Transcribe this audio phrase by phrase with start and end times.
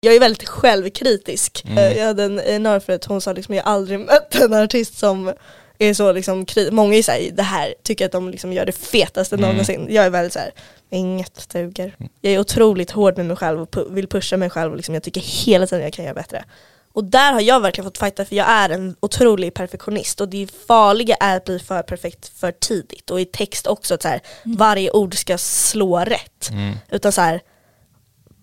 [0.00, 1.64] Jag är väldigt självkritisk.
[1.64, 1.98] Mm.
[1.98, 5.32] Jag hade en, en förut, hon sa liksom jag har aldrig mött en artist som
[5.78, 9.36] är så liksom, många är såhär, det här tycker att de liksom gör det fetaste
[9.36, 9.50] mm.
[9.50, 9.86] någonsin.
[9.90, 10.52] Jag är väldigt såhär,
[10.90, 11.94] inget duger.
[11.98, 12.12] Mm.
[12.20, 14.94] Jag är otroligt hård med mig själv och pu vill pusha mig själv och liksom,
[14.94, 16.44] jag tycker hela tiden jag kan göra bättre.
[16.92, 20.50] Och där har jag verkligen fått fighta för jag är en otrolig perfektionist och det
[20.66, 24.20] farliga är att bli för perfekt för tidigt och i text också att så här,
[24.44, 24.56] mm.
[24.56, 26.50] varje ord ska slå rätt.
[26.50, 26.74] Mm.
[26.90, 27.40] Utan så här,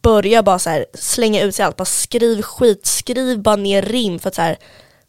[0.06, 4.20] börja bara så här, slänga ut sig allt, bara skriv skit, skriv bara ner rim
[4.20, 4.58] för att så här,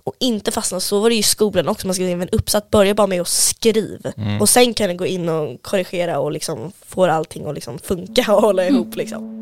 [0.04, 2.94] och inte fastna, så var det ju i skolan också, man skrev en uppsats, börja
[2.94, 4.40] bara med att skriva mm.
[4.40, 8.34] och sen kan du gå in och korrigera och liksom få allting att liksom funka
[8.34, 9.36] och hålla ihop liksom.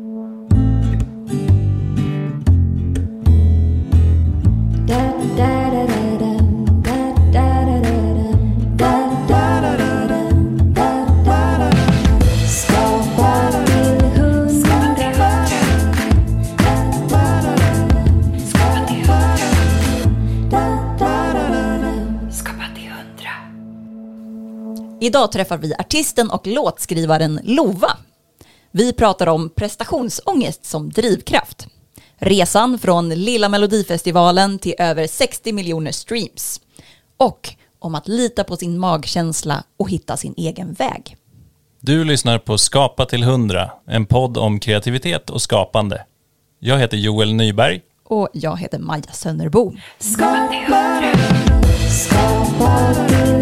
[25.05, 27.97] Idag träffar vi artisten och låtskrivaren Lova.
[28.71, 31.67] Vi pratar om prestationsångest som drivkraft.
[32.17, 36.61] Resan från Lilla Melodifestivalen till över 60 miljoner streams.
[37.17, 41.17] Och om att lita på sin magkänsla och hitta sin egen väg.
[41.79, 46.05] Du lyssnar på Skapa till 100, en podd om kreativitet och skapande.
[46.59, 47.81] Jag heter Joel Nyberg.
[48.03, 49.73] Och jag heter Maja Sönnerbo.
[49.99, 51.13] Skapa till 100.
[51.89, 53.34] Skapa till 100.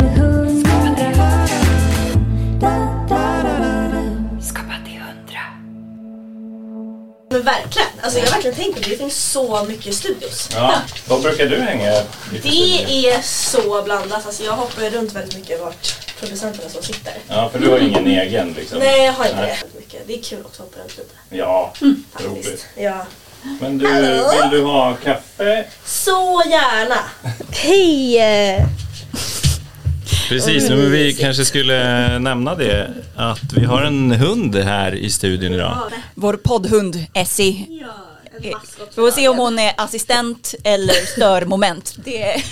[7.33, 8.89] Men verkligen, alltså jag har verkligen tänkt på det.
[8.89, 10.49] Det finns så mycket studios.
[10.53, 11.91] Ja, var brukar du hänga?
[12.43, 14.25] Det är så blandat.
[14.25, 17.13] Alltså jag hoppar runt väldigt mycket vart producenterna så sitter.
[17.27, 18.79] Ja, för du har ingen egen liksom?
[18.79, 19.59] Nej, jag har inte Nej.
[19.61, 19.79] det.
[19.79, 20.07] Mycket.
[20.07, 21.15] Det är kul också att hoppa runt lite.
[21.29, 22.03] Ja, mm.
[22.17, 22.65] roligt.
[22.75, 23.05] Ja.
[23.59, 23.87] Men du,
[24.41, 25.65] vill du ha kaffe?
[25.85, 26.99] Så gärna!
[27.51, 28.82] Hej!
[30.33, 35.53] Precis, men vi kanske skulle nämna det att vi har en hund här i studion
[35.53, 35.77] idag.
[36.15, 37.65] Vår poddhund Essie.
[38.39, 38.53] Vi
[38.95, 41.95] får se om hon är assistent eller störmoment.
[42.05, 42.43] Det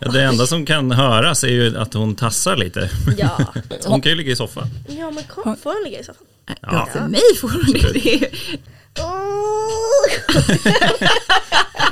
[0.00, 2.90] Ja, det enda som kan höras är ju att hon tassar lite.
[3.18, 3.38] Ja.
[3.86, 4.66] Hon kan ju ligga i soffan.
[4.88, 6.26] Ja, men kom, får hon ligga i soffan?
[6.60, 8.30] Ja, för mig får hon det.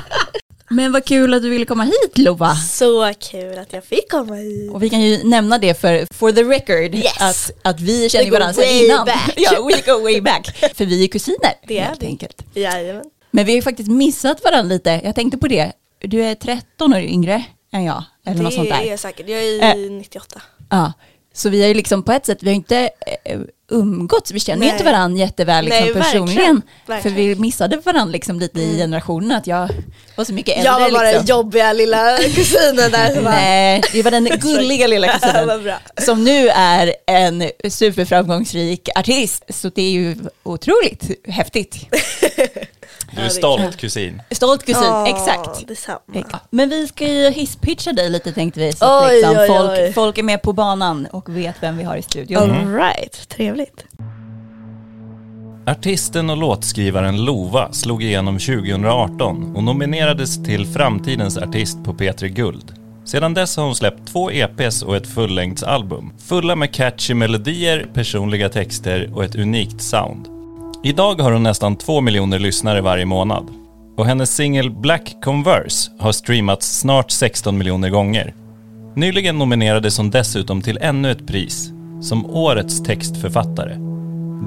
[0.71, 2.55] Men vad kul att du ville komma hit Lova.
[2.55, 4.71] Så kul att jag fick komma hit.
[4.71, 7.13] Och vi kan ju nämna det för for the record yes.
[7.19, 9.05] att, att vi känner varandra sedan innan.
[9.05, 9.33] Back.
[9.37, 10.57] ja, we go way back.
[10.75, 11.53] För vi är kusiner.
[11.67, 12.43] Det är helt enkelt.
[12.53, 13.05] Jajamän.
[13.31, 15.01] Men vi har ju faktiskt missat varandra lite.
[15.03, 15.71] Jag tänkte på det.
[15.99, 18.03] Du är 13 år yngre än jag.
[18.25, 18.81] Eller det något sånt där.
[18.81, 19.29] är jag säkert.
[19.29, 20.41] Jag är äh, 98.
[20.69, 20.93] Ja.
[21.33, 22.89] Så vi har ju liksom på ett sätt, vi har inte
[23.25, 23.39] eh,
[23.71, 26.61] umgåtts, vi känner ju inte varandra jätteväl liksom, Nej, personligen.
[26.85, 27.15] Verkligen.
[27.15, 28.77] För vi missade varandra liksom lite i mm.
[28.77, 29.69] generationen, att jag
[30.15, 30.71] var så mycket äldre.
[30.71, 31.25] Jag var bara liksom.
[31.25, 33.21] den jobbiga lilla kusinen där.
[33.21, 35.73] Nej, det var den gulliga lilla kusinen.
[36.01, 39.43] som nu är en superframgångsrik artist.
[39.49, 41.75] Så det är ju otroligt häftigt.
[43.15, 44.21] Du är stolt kusin.
[44.31, 45.67] Stolt kusin, oh, exakt.
[45.67, 46.39] Detsamma.
[46.49, 49.93] Men vi ska ju hisspitcha dig lite tänkte vi, så att liksom oj, folk, oj.
[49.93, 52.37] folk är med på banan och vet vem vi har i studion.
[52.37, 52.75] All mm.
[52.75, 53.85] right, trevligt.
[55.65, 62.73] Artisten och låtskrivaren Lova slog igenom 2018 och nominerades till Framtidens artist på P3 Guld.
[63.05, 68.49] Sedan dess har hon släppt två EPs och ett fullängdsalbum, fulla med catchy melodier, personliga
[68.49, 70.40] texter och ett unikt sound.
[70.83, 73.47] Idag har hon nästan två miljoner lyssnare varje månad.
[73.97, 78.33] Och hennes singel Black Converse har streamats snart 16 miljoner gånger.
[78.95, 81.69] Nyligen nominerades hon dessutom till ännu ett pris,
[82.01, 83.75] som Årets textförfattare.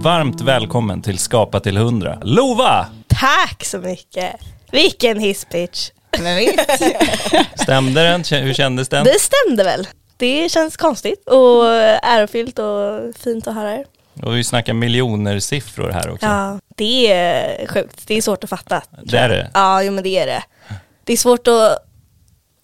[0.02, 2.86] Varmt välkommen till Skapa till 100, Lova!
[3.06, 4.36] Tack så mycket!
[4.70, 5.90] Vilken hisspitch!
[7.62, 8.24] Stämde den?
[8.44, 9.04] Hur kändes den?
[9.04, 9.88] Det stämde väl.
[10.16, 11.66] Det känns konstigt och
[12.02, 13.84] ärofyllt och fint att höra er.
[14.22, 16.26] Och vi snackar miljoner siffror här också.
[16.26, 18.06] Ja, det är sjukt.
[18.06, 18.82] Det är svårt att fatta.
[19.02, 19.50] Det är det?
[19.54, 20.42] Ja, jo, men det är det.
[21.04, 21.78] Det är svårt att,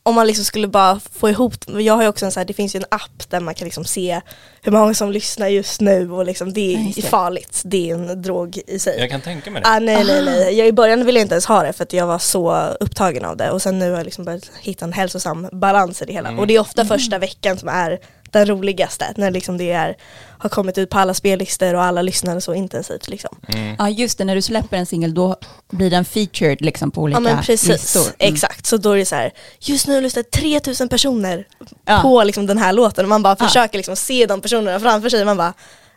[0.02, 2.52] om man liksom skulle bara få ihop, jag har ju också en så här, det
[2.52, 4.20] finns ju en app där man kan liksom se
[4.62, 7.62] hur många som lyssnar just nu och liksom det är nej, farligt.
[7.64, 9.00] Det är en drog i sig.
[9.00, 9.68] Jag kan tänka mig det.
[9.68, 10.58] Ah, nej, nej, nej.
[10.58, 13.24] Jag, I början ville jag inte ens ha det för att jag var så upptagen
[13.24, 16.12] av det och sen nu har jag liksom börjat hitta en hälsosam balans i det
[16.12, 16.28] hela.
[16.28, 16.40] Mm.
[16.40, 16.88] Och det är ofta mm.
[16.88, 17.98] första veckan som är
[18.32, 19.96] den roligaste när liksom det är,
[20.38, 23.08] har kommit ut på alla spellistor och alla lyssnar så intensivt.
[23.08, 23.36] Liksom.
[23.48, 23.76] Mm.
[23.78, 25.36] Ja just det, när du släpper en singel då
[25.70, 27.68] blir den featured liksom på olika ja, men precis.
[27.68, 28.00] listor.
[28.18, 28.34] Mm.
[28.34, 31.46] Exakt, så då är det så här, just nu lyssnar 3000 personer
[31.84, 32.00] ja.
[32.02, 35.24] på liksom den här låten och man bara försöker liksom se de personerna framför sig.
[35.24, 35.54] Man bara,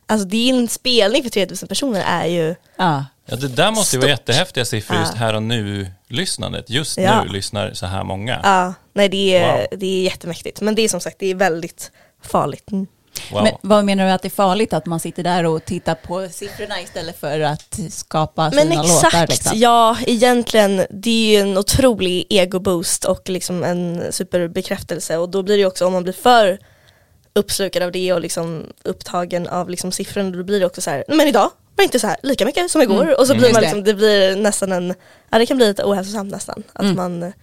[0.07, 3.05] alltså din spelning för 3000 personer är ju ja.
[3.25, 5.19] Ja, det där måste ju vara jättehäftiga siffror, just Ja.
[5.19, 6.69] här och nu-lyssnandet.
[6.69, 7.23] Just Ja.
[7.23, 8.39] nu lyssnar så här många.
[8.43, 9.79] Ja, nej det är, Wow.
[9.79, 10.61] det är jättemäktigt.
[10.61, 11.91] Men det är som sagt, det är väldigt
[12.23, 12.71] farligt.
[12.71, 12.87] Mm.
[13.31, 13.43] Wow.
[13.43, 16.27] Men vad menar du att det är farligt att man sitter där och tittar på
[16.31, 19.27] siffrorna istället för att skapa Men sina exakt, låtar?
[19.27, 19.59] Liksom?
[19.59, 25.57] ja egentligen det är ju en otrolig egoboost och liksom en superbekräftelse och då blir
[25.57, 26.59] det också om man blir för
[27.35, 31.03] uppslukad av det och liksom upptagen av liksom siffrorna då blir det också så här,
[31.07, 33.15] men idag var det inte så här lika mycket som igår Mm.
[33.19, 33.37] och så Mm.
[33.37, 34.93] blir Just man liksom, det blir nästan en,
[35.29, 36.63] ja det kan bli lite ohälsosamt nästan.
[36.73, 36.95] Att Mm.
[36.95, 37.33] man,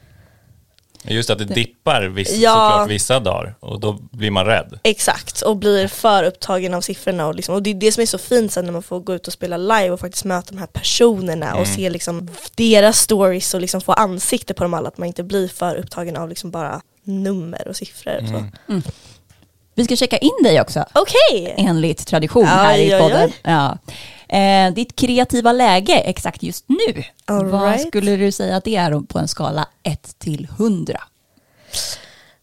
[1.04, 2.50] Just att det dippar viss, Ja.
[2.50, 4.78] såklart vissa dagar och då blir man rädd.
[4.82, 8.06] exakt, och blir för upptagen av siffrorna och, liksom, och det är det som är
[8.06, 10.58] så fint sen när man får gå ut och spela live och faktiskt möta de
[10.58, 11.76] här personerna och Mm.
[11.76, 15.48] se liksom deras stories och liksom få ansikte på dem alla, att man inte blir
[15.48, 18.16] för upptagen av liksom bara nummer och siffror.
[18.22, 18.44] och Så.
[18.68, 18.82] Mm.
[19.74, 21.54] Vi ska checka in dig också, Okej!
[21.56, 23.32] enligt tradition Oj, här i podden.
[23.42, 23.78] Ja.
[24.32, 27.88] Eh, ditt kreativa läge exakt just nu, All vad right.
[27.88, 31.00] skulle du säga att det är på en skala 1 till 100?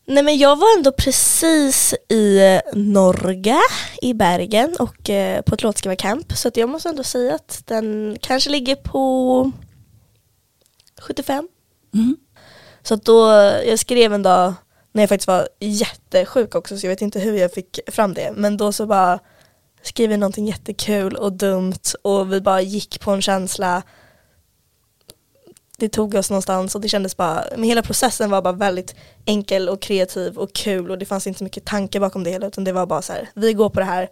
[0.05, 3.59] Nej men jag var ändå precis i Norge,
[4.01, 8.17] i Bergen och eh, på ett låtskrivarcamp så att jag måste ändå säga att den
[8.21, 9.51] kanske ligger på
[11.01, 11.47] 75.
[11.93, 12.17] Mm.
[12.83, 13.29] Så att då,
[13.65, 14.53] jag skrev en dag
[14.91, 18.33] när jag faktiskt var jättesjuk också så jag vet inte hur jag fick fram det
[18.35, 19.19] men då så bara
[19.81, 23.83] skrev jag någonting jättekul och dumt och vi bara gick på en känsla
[25.79, 28.95] det tog oss någonstans och det kändes bara, men hela processen var bara väldigt
[29.25, 32.47] enkel och kreativ och kul och det fanns inte så mycket tanke bakom det hela
[32.47, 34.09] utan det var bara så här, vi går på det här,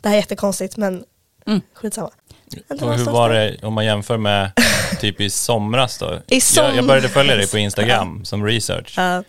[0.00, 1.04] det här är jättekonstigt men
[1.46, 1.60] Mm.
[1.74, 2.10] skitsamma.
[2.80, 4.50] Och hur var det om man jämför med
[5.00, 6.20] typ i somras då?
[6.28, 7.58] I Jag, jag började följa dig på.
[7.58, 8.94] Instagram som research.
[8.96, 9.22] Ja,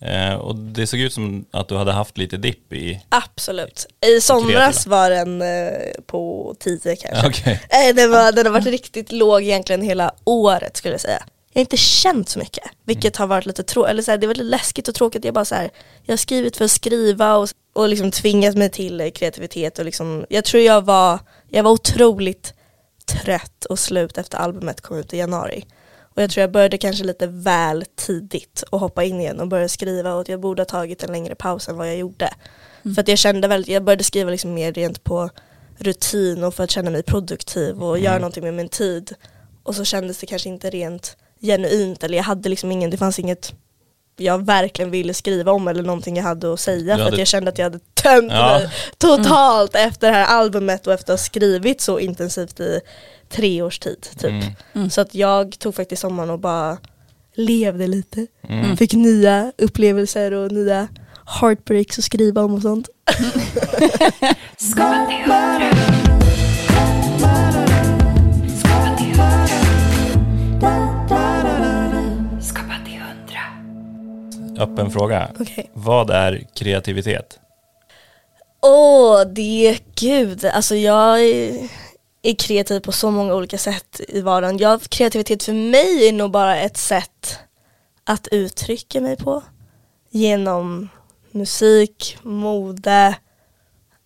[0.00, 3.00] Eh, och det såg ut som att du hade haft lite dipp i...
[3.08, 3.86] absolut.
[4.06, 7.28] I somras var den eh, på 10 kanske.
[7.28, 7.62] Okej.
[7.72, 11.22] Nej, den, var, den har varit riktigt låg egentligen hela året skulle jag säga.
[11.52, 14.26] Jag har inte känt så mycket, vilket har varit lite tråkigt, eller så här, det
[14.26, 15.24] var lite läskigt och tråkigt.
[15.24, 15.70] Jag bara så här,
[16.02, 19.84] jag har skrivit för att skriva och, och liksom tvingat mig till eh, kreativitet och
[19.84, 21.18] liksom, jag tror jag var,
[21.48, 22.54] jag var otroligt
[23.06, 25.64] trött och slut efter albumet kom ut i januari.
[26.16, 29.68] Och jag tror jag började kanske lite väl tidigt och hoppa in igen och börja
[29.68, 32.30] skriva och att jag borde ha tagit en längre paus än vad jag gjorde.
[32.94, 35.30] För att jag kände väldigt, jag började skriva liksom mer rent på
[35.78, 39.12] rutin och för att känna mig produktiv och göra någonting med min tid.
[39.62, 43.18] Och så kändes det kanske inte rent genuint eller jag hade liksom ingen, det fanns
[43.18, 43.52] inget
[44.16, 47.18] jag verkligen ville skriva om eller någonting jag hade att säga Du för hade- att
[47.18, 48.58] jag kände att jag hade tömt Ja.
[48.58, 48.68] mig
[48.98, 52.80] totalt efter det här albumet och efter att ha skrivit så intensivt i
[53.34, 54.44] tre års tid typ.
[54.74, 54.90] Mm.
[54.90, 56.78] Så att jag tog faktiskt sommaren och bara
[57.34, 58.26] levde lite.
[58.48, 58.76] Mm.
[58.76, 60.88] Fick nya upplevelser och nya
[61.40, 62.88] heartbreaks att skriva om och sånt.
[74.58, 75.30] Öppen fråga.
[75.40, 75.70] Okej.
[75.72, 77.38] Vad är kreativitet?
[78.62, 80.44] Åh, det är gud.
[80.44, 81.20] Alltså jag
[82.30, 84.58] är, kreativ på så många olika sätt i vardagen.
[84.58, 87.38] Jag, kreativitet för mig är nog bara ett sätt
[88.04, 89.42] att uttrycka mig på.
[90.10, 90.88] Genom
[91.30, 93.14] musik, mode,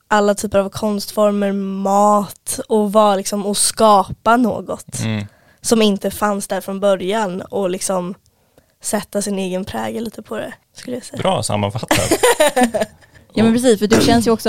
[0.08, 5.26] alla typer av konstformer, mat och vara liksom och skapa något Mm.
[5.60, 8.14] som inte fanns där från början och liksom
[8.82, 11.22] sätta sin egen prägel lite på det skulle jag säga.
[11.22, 11.98] Bra sammanfattat.
[13.34, 14.48] Ja men precis, för du känns ju också,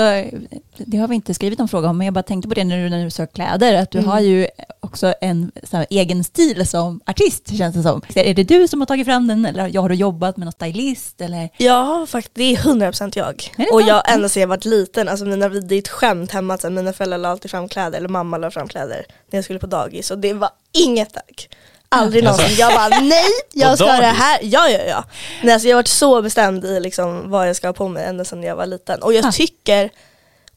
[0.76, 2.82] det har vi inte skrivit någon fråga om, men jag bara tänkte på det när
[2.84, 4.10] du, när du söker kläder, att du Mm.
[4.10, 4.46] har ju
[4.80, 8.02] också en så här, egen stil som artist, känns det som.
[8.14, 11.20] Är det du som har tagit fram den, eller har du jobbat med någon stylist?
[11.20, 11.48] Eller?
[11.56, 13.50] Ja, faktiskt, det är 100% jag.
[13.56, 16.54] Är Och jag ända sedan jag varit liten, alltså mina, det är ett skämt hemma
[16.54, 19.58] att mina föräldrar la alltid fram kläder, eller mamma la fram kläder när jag skulle
[19.58, 21.48] på dagis och det var inget tack.
[21.90, 22.42] Aldrig Alltså.
[22.42, 22.60] någonsin.
[22.60, 24.38] Jag bara nej, jag ska ha det här.
[24.42, 25.04] Ja, ja, ja.
[25.42, 28.04] Nej, alltså, jag har varit så bestämd i liksom, vad jag ska ha på mig
[28.04, 29.02] ända sedan jag var liten.
[29.02, 29.32] Och jag Ah.
[29.32, 29.90] tycker,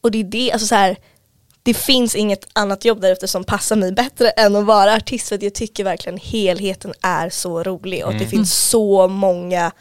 [0.01, 0.97] och det är det, alltså så här,
[1.63, 5.43] det finns inget annat jobb därefter som passar mig bättre än att vara artist för
[5.43, 9.71] jag tycker verkligen helheten är så rolig och att det finns så många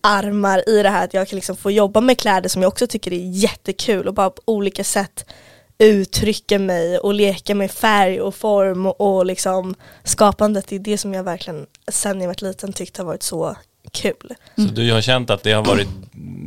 [0.00, 2.86] armar i det här att jag kan liksom få jobba med kläder som jag också
[2.86, 5.24] tycker är jättekul och bara på olika sätt
[5.78, 10.98] uttrycka mig och leka med färg och form och, och liksom skapandet det är det
[10.98, 13.56] som jag verkligen sen jag varit liten tyckt har varit så
[13.92, 14.34] kul.
[14.56, 15.88] Så du har känt att det har varit,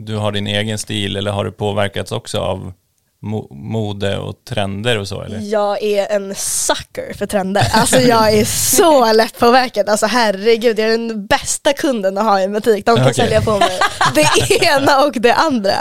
[0.05, 2.73] du har din egen stil eller har du påverkats också av
[3.21, 5.39] mo- mode och trender och så eller?
[5.39, 7.67] Jag är en sucker för trender.
[7.73, 9.89] Alltså jag är så lättpåverkad.
[9.89, 12.85] Alltså herregud, jag är den bästa kunden att ha i en butik.
[12.85, 13.13] De kan Okej.
[13.13, 13.79] sälja på mig
[14.15, 15.73] det ena och det andra.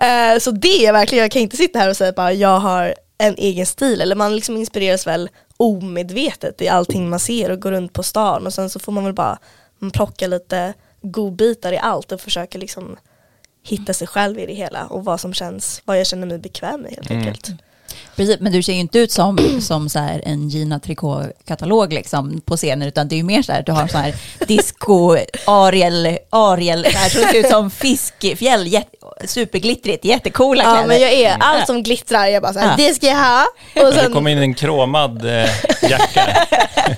[0.00, 2.94] Eh, så det är verkligen, jag kan inte sitta här och säga bara jag har
[3.18, 7.70] en egen stil eller man liksom inspireras väl omedvetet i allting man ser och går
[7.70, 9.38] runt på stan och sen så får man väl bara
[9.78, 12.96] man plocka lite godbitar i allt och försöka liksom
[13.62, 16.80] hitta sig själv i det hela och vad som känns, vad jag känner mig bekväm
[16.80, 17.48] med helt enkelt.
[18.16, 22.40] Precis, men du ser ju inte ut som, som så här en Gina Tricot-katalog liksom
[22.40, 24.14] på scenen, utan det är ju mer så här, du har så här
[24.46, 30.70] disco, Ariel, Ariel, så här, så det ser ut som fiskfjäll, jätte, superglittrigt, jättecoola Ja
[30.72, 30.88] kläder.
[30.88, 32.88] men jag är allt som glittrar, jag bara såhär, Ja.
[32.88, 33.46] det ska jag ha.
[33.76, 35.48] Och Det sen, kom in en kromad eh,
[35.90, 36.46] jacka.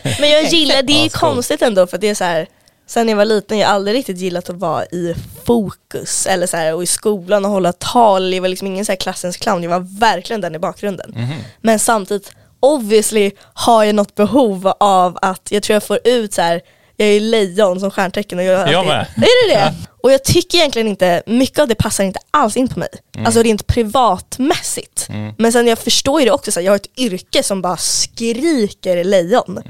[0.20, 2.46] men jag gillar, det är ju Ja, konstigt ändå för det är så här.
[2.90, 6.56] Sen jag var liten, jag har aldrig riktigt gillat att vara i fokus eller så
[6.56, 8.34] här, och i skolan och hålla tal.
[8.34, 11.12] Jag var liksom ingen så här klassens clown, jag var verkligen den i bakgrunden.
[11.16, 11.36] Mhm.
[11.60, 16.42] Men samtidigt, obviously har jag något behov av att, jag tror jag får ut så
[16.42, 16.60] här.
[16.96, 19.06] jag är lejon som stjärntecken och jag, Jag med.
[19.16, 19.74] Är det det?
[20.02, 22.88] Och jag tycker egentligen inte, mycket av det passar inte alls in på mig.
[23.24, 25.08] Alltså rent privatmässigt.
[25.38, 27.76] Men sen jag förstår ju det också, så här, jag har ett yrke som bara
[27.76, 29.62] skriker lejon.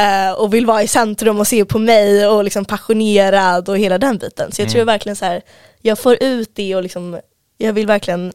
[0.00, 3.98] Eh, och vill vara i centrum och se på mig och liksom passionerad och hela
[3.98, 4.52] den biten.
[4.52, 5.42] Så jag tror verkligen så här,
[5.82, 7.20] jag får ut det och liksom,
[7.58, 8.32] jag vill verkligen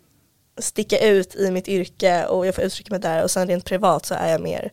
[0.61, 4.05] sticka ut i mitt yrke och jag får uttrycka mig där och sen rent privat
[4.05, 4.69] så är jag mer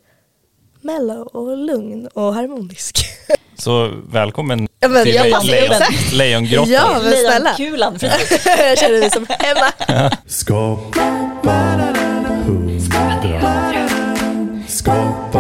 [0.80, 3.04] mellow och lugn och harmonisk.
[3.58, 6.12] Så välkommen Ja, men till jag lejon, exakt.
[6.12, 6.72] Lejongrottan.
[6.72, 7.54] Ja, men snälla.
[7.58, 7.98] Lejonkulan,
[8.46, 10.10] jag känner mig som hemma.
[10.26, 11.52] Skapa
[12.46, 13.40] hundra.
[14.68, 15.31] Skapa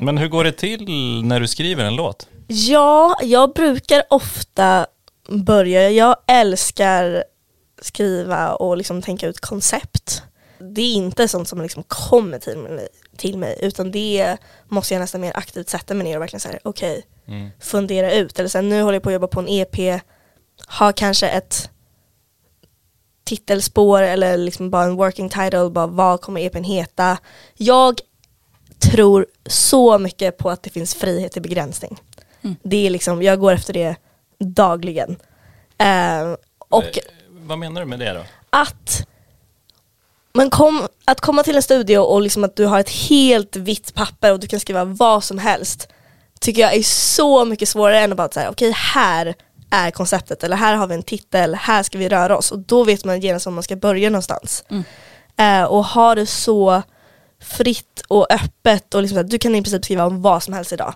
[0.00, 0.84] Men hur går det till
[1.24, 2.28] när du skriver en låt?
[2.46, 4.86] Ja, jag brukar ofta
[5.28, 7.24] börja, jag älskar
[7.82, 10.22] skriva och liksom tänka ut koncept.
[10.58, 14.36] Det är inte sånt som liksom kommer till mig, till mig utan det
[14.68, 17.06] måste jag nästan mer aktivt sätta mig ner och verkligen säga okej,
[17.60, 18.38] fundera ut.
[18.38, 20.02] Eller sen nu håller jag på att jobba på en EP,
[20.66, 21.70] har kanske ett
[23.24, 27.18] titelspår eller liksom bara en working title, bara vad kommer EPn heta?
[27.54, 28.00] Jag
[28.80, 31.98] tror så mycket på att det finns frihet i begränsning.
[32.62, 33.96] Det är liksom, jag går efter det
[34.38, 35.10] dagligen.
[35.78, 36.36] Eh,
[36.68, 38.20] och Eh, Vad menar du med det då?
[38.50, 39.06] att
[40.32, 43.94] men kom, att komma till en studio och liksom att du har ett helt vitt
[43.94, 45.88] papper och du kan skriva vad som helst
[46.40, 49.34] tycker jag är så mycket svårare än att bara säga okej här
[49.70, 52.84] är konceptet eller här har vi en titel, här ska vi röra oss och då
[52.84, 54.64] vet man genast om man ska börja någonstans.
[55.36, 56.82] Eh, och ha det så
[57.42, 60.54] fritt och öppet och liksom, så här, du kan i princip skriva om vad som
[60.54, 60.94] helst idag.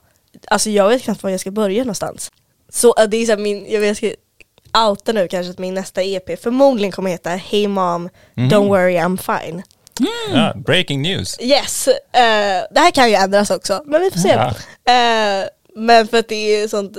[0.49, 2.33] Alltså jag vet knappt var jag ska börja någonstans.
[2.69, 5.59] Så eh, det är så här min, jag, vet, jag ska outa nu kanske att
[5.59, 9.63] min nästa EP förmodligen kommer heta Hey mom, don't worry I'm fine.
[10.33, 11.41] Ja, breaking news.
[11.41, 14.29] Yes, eh, det här kan ju ändras också, men vi får se.
[14.29, 14.49] Ja.
[14.93, 16.99] Eh, men för att det är sånt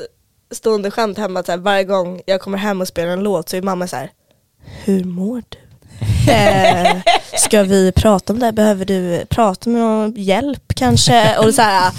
[0.51, 3.49] stående skämt hemma att så här, varje gång jag kommer hem och spelar en låt
[3.49, 4.11] så är mamma så här,
[4.83, 5.57] hur mår du?
[6.27, 6.97] Eh,
[7.37, 8.51] ska vi prata om det här?
[8.53, 11.37] Behöver du prata med någon hjälp kanske?
[11.37, 11.91] Och, så här,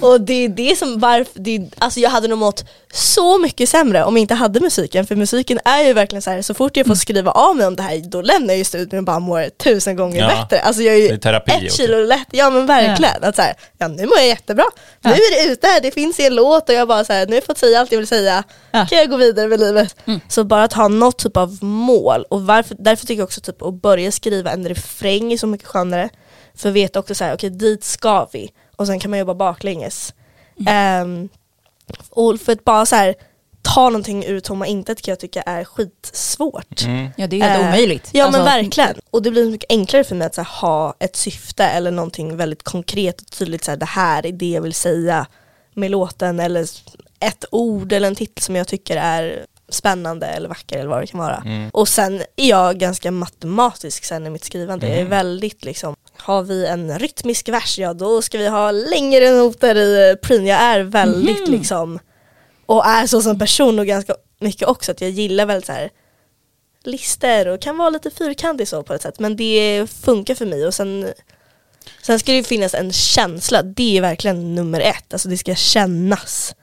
[0.00, 3.68] och det är det som varför, det är, alltså jag hade nog mått så mycket
[3.68, 6.76] sämre om jag inte hade musiken, för musiken är ju verkligen så här, så fort
[6.76, 9.18] jag får skriva av mig om det här, då lämnar jag ju studion och bara
[9.18, 10.60] mår tusen gånger Ja, bättre.
[10.64, 11.76] Alltså jag är ju det är terapi ett också.
[11.76, 13.24] kilo lätt, ja men verkligen.
[13.24, 14.64] Att så här, ja nu mår jag jättebra,
[15.02, 17.32] nu är det ute här, det finns en låt och jag bara så här, nu
[17.32, 18.86] har jag fått säga allt jag vill säga, Ja.
[18.90, 19.96] kan jag gå vidare med livet.
[20.28, 23.55] Så bara att ha något typ av mål och varför, därför tycker jag också typ
[23.62, 26.08] att börja skriva en refräng är så mycket skönare.
[26.54, 30.14] För veta också så här, okej dit ska vi och sen kan man jobba baklänges.
[30.66, 31.28] Ehm,
[32.10, 33.14] och för att bara så här,
[33.62, 36.82] ta någonting ur tomma intet kan jag tycka är skitsvårt.
[36.84, 37.08] Mm.
[37.16, 38.10] Ja, det är helt Eh, omöjligt.
[38.12, 38.94] Ja Alltså, men verkligen.
[39.10, 42.36] Och det blir mycket enklare för mig att så här, ha ett syfte eller någonting
[42.36, 43.64] väldigt konkret och tydligt.
[43.64, 45.26] Så här, det här är det jag vill säga
[45.74, 46.66] med låten eller
[47.20, 51.06] ett ord eller en titel som jag tycker är spännande eller vacker eller vad det
[51.06, 51.44] kan vara.
[51.72, 54.88] Och sen är jag ganska matematisk sen i mitt skrivande.
[54.88, 59.30] Jag är väldigt liksom, har vi en rytmisk vers, ja då ska vi ha längre
[59.30, 60.46] noter i prin.
[60.46, 61.98] Jag är väldigt liksom,
[62.66, 65.90] och är så som person och ganska mycket också att jag gillar väldigt så här
[66.84, 70.66] lister och kan vara lite fyrkantig så på ett sätt men det funkar för mig
[70.66, 71.12] och sen
[72.02, 75.54] Sen ska det ju finnas en känsla, det är verkligen nummer ett, alltså det ska
[75.54, 76.54] kännas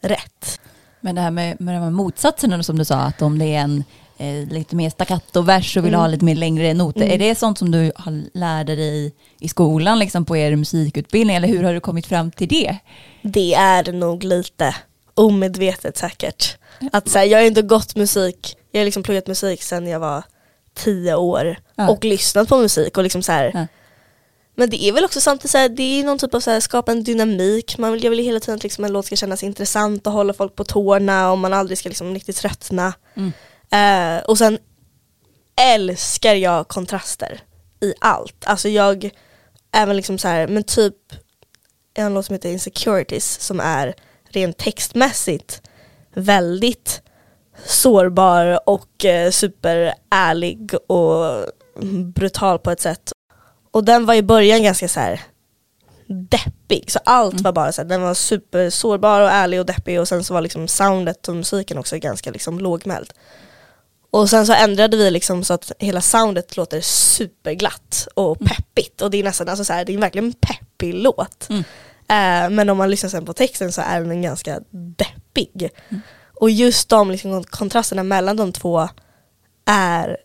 [0.00, 0.60] rätt.
[1.00, 3.84] Men det här med, med här motsatserna som du sa, att om det är en
[4.18, 7.70] eh, lite mer staccato-vers och vill ha lite mer längre noter, är det sånt som
[7.70, 12.06] du har lärde dig i skolan, liksom på er musikutbildning, eller hur har du kommit
[12.06, 12.76] fram till det?
[13.22, 14.74] Det är nog lite
[15.14, 16.56] omedvetet säkert.
[16.92, 20.00] Att så här, jag har inte gått musik, jag har liksom pluggat musik sedan jag
[20.00, 20.22] var
[20.74, 21.90] tio år Ja.
[21.90, 23.66] och lyssnat på musik och liksom så här, Ja.
[24.54, 26.60] Men det är väl också samtidigt så här, det är någon typ av så här,
[26.60, 27.78] skapa en dynamik.
[27.78, 30.12] Man vill, jag vill ju hela tiden att liksom en låt ska kännas intressant och
[30.12, 32.92] hålla folk på tårna och man aldrig ska liksom riktigt tröttna.
[33.14, 33.32] Mm.
[33.70, 34.58] Eh, och sen
[35.60, 37.40] älskar jag kontraster
[37.80, 38.44] i allt.
[38.46, 39.10] Alltså jag,
[39.72, 40.96] även liksom så här, men typ
[41.94, 43.94] en låt som heter Insecurities som är
[44.28, 45.62] rent textmässigt
[46.14, 47.02] väldigt
[47.64, 51.44] sårbar och eh, superärlig och
[52.14, 53.12] brutal på ett sätt.
[53.70, 55.20] Och den var i början ganska så här
[56.06, 60.00] deppig, så allt var bara så här, den var super sårbar och ärlig och deppig
[60.00, 63.12] och sen så var liksom soundet och musiken också ganska liksom lågmäld.
[64.10, 69.10] Och sen så ändrade vi liksom så att hela soundet låter superglatt och peppigt och
[69.10, 71.48] det är nästan alltså så här, det är verkligen en peppig låt.
[71.50, 71.64] Mm.
[72.08, 75.70] Eh, men om man lyssnar sen på texten så är den ganska deppig.
[76.40, 78.88] Och just de liksom, kontrasterna mellan de två
[79.66, 80.16] är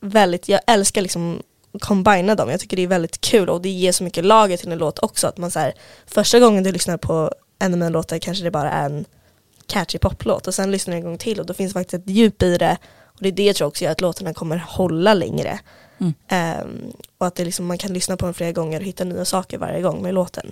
[0.00, 1.42] väldigt, jag älskar liksom
[1.80, 4.72] combina dem, jag tycker det är väldigt kul och det ger så mycket lager till
[4.72, 5.72] en låt också att man så här,
[6.06, 9.04] första gången du lyssnar på en av mina låtar kanske det bara är en
[9.66, 12.10] catchy poplåt och sen lyssnar du en gång till och då finns det faktiskt ett
[12.10, 12.76] djup i det
[13.06, 15.58] och det är det jag tror också gör att låtarna kommer hålla längre.
[15.98, 16.14] Mm.
[16.28, 19.24] Ehm, och att det liksom, man kan lyssna på den flera gånger och hitta nya
[19.24, 20.50] saker varje gång med låten.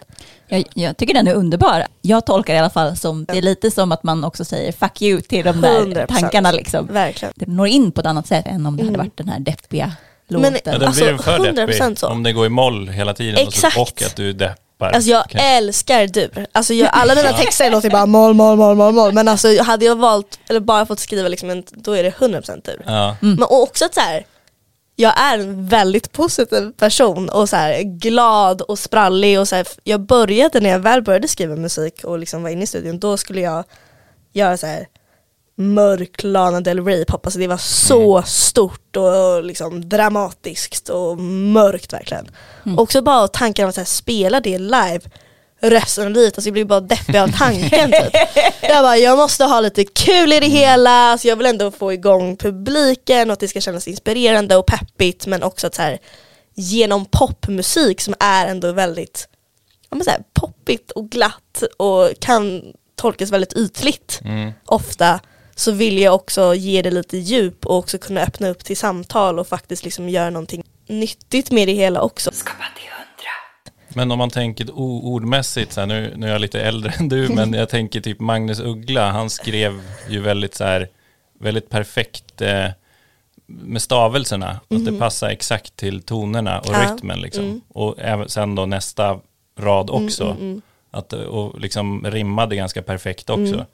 [0.48, 1.86] Jag, jag tycker den är underbar.
[2.02, 5.02] Jag tolkar i alla fall som, det är lite som att man också säger fuck
[5.02, 6.06] you till de där 100%.
[6.06, 6.86] tankarna liksom.
[6.86, 7.34] Verkligen.
[7.36, 8.98] Det når in på ett annat sätt än om det hade Mm.
[9.06, 9.92] varit den här deppiga
[10.30, 10.52] låten.
[10.52, 12.06] Men- Ja, den Alltså, blir för 100% deppig så.
[12.08, 13.76] om det går i moll hela tiden och, så, Exakt.
[13.76, 14.90] och att du deppar.
[14.90, 16.46] Alltså jag Kan- älskar dur.
[16.52, 19.12] Alltså jag, alla mina texter låter bara moll, moll, moll, moll, moll.
[19.12, 22.64] Men alltså hade jag valt, eller bara fått skriva liksom en, då är det 100%
[22.64, 22.82] dur.
[22.86, 23.16] Ja.
[23.20, 24.24] Men och också att så här,
[24.96, 29.66] jag är en väldigt positiv person och så här, glad och sprallig och så här,
[29.84, 33.16] jag började när jag väl började skriva musik och liksom var inne i studion, då
[33.16, 33.64] skulle jag
[34.32, 34.86] göra så här
[35.60, 41.92] mörk Lana Del Rey pop, alltså det var så stort och liksom dramatiskt och mörkt
[41.92, 42.30] verkligen.
[42.76, 45.00] Också bara tanken om att spela det live
[45.62, 48.12] resten av livet, alltså jag blir bara deppig av tanken typ.
[48.62, 51.92] Jag bara, jag måste ha lite kul i det hela, alltså jag vill ändå få
[51.92, 55.98] igång publiken och att det ska kännas inspirerande och peppigt men också att så här,
[56.54, 59.28] genom popmusik som är ändå väldigt
[59.90, 62.62] ja, men så här, poppigt och glatt och kan
[62.96, 64.52] tolkas väldigt ytligt Mm.
[64.66, 65.20] ofta
[65.60, 69.38] så vill jag också ge det lite djup och också kunna öppna upp till samtal
[69.38, 72.30] och faktiskt liksom göra någonting nyttigt med det hela också.
[73.88, 77.28] Men om man tänker ordmässigt, så här, nu, nu är jag lite äldre än du,
[77.34, 80.88] men jag tänker typ Magnus Uggla, han skrev ju väldigt så här,
[81.40, 82.66] väldigt perfekt eh,
[83.46, 86.82] med stavelserna, att det passar exakt till tonerna och Ja.
[86.82, 87.44] rytmen liksom.
[87.44, 87.60] Mm.
[87.68, 89.20] Och även sen då nästa
[89.58, 90.62] rad också, Mm, mm, mm.
[90.90, 93.66] Att, och liksom rimmade ganska perfekt också.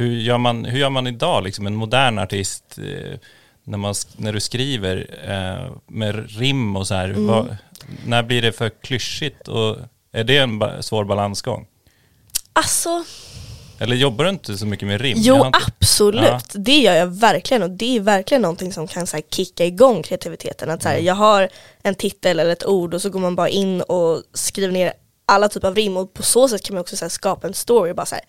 [0.00, 3.18] Hur, gör man, hur gör man idag, liksom en modern artist, eh,
[3.64, 7.26] när, man, när du skriver eh, med rim och så här, Mm.
[7.26, 7.56] vad,
[8.06, 9.76] när blir det för klyschigt och
[10.12, 11.66] är det en ba- svår balansgång?
[12.52, 13.04] Alltså,
[13.78, 15.16] Eller jobbar du inte så mycket med rim?
[15.20, 16.40] Jo inte- absolut, Ja.
[16.54, 20.02] det gör jag verkligen och det är verkligen någonting som kan så här, kicka igång
[20.02, 20.70] kreativiteten.
[20.70, 21.06] Att, så här, Mm.
[21.06, 21.48] Jag har
[21.82, 24.92] en titel eller ett ord och så går man bara in och skriver ner
[25.26, 27.54] alla typer av rim och på så sätt kan man också så här, skapa en
[27.54, 27.92] story.
[27.94, 28.24] Bara, så här,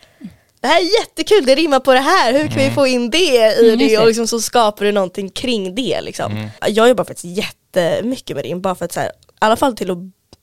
[0.61, 3.17] det här är jättekul, det rimmar på det här, hur kan vi få in det
[3.17, 3.97] i Mm, det?
[3.97, 6.01] Och liksom, så skapar du någonting kring det.
[6.01, 6.49] Liksom.
[6.67, 9.91] Jag jobbar faktiskt jättemycket med rim, bara för att så här, i alla fall till
[9.91, 9.97] att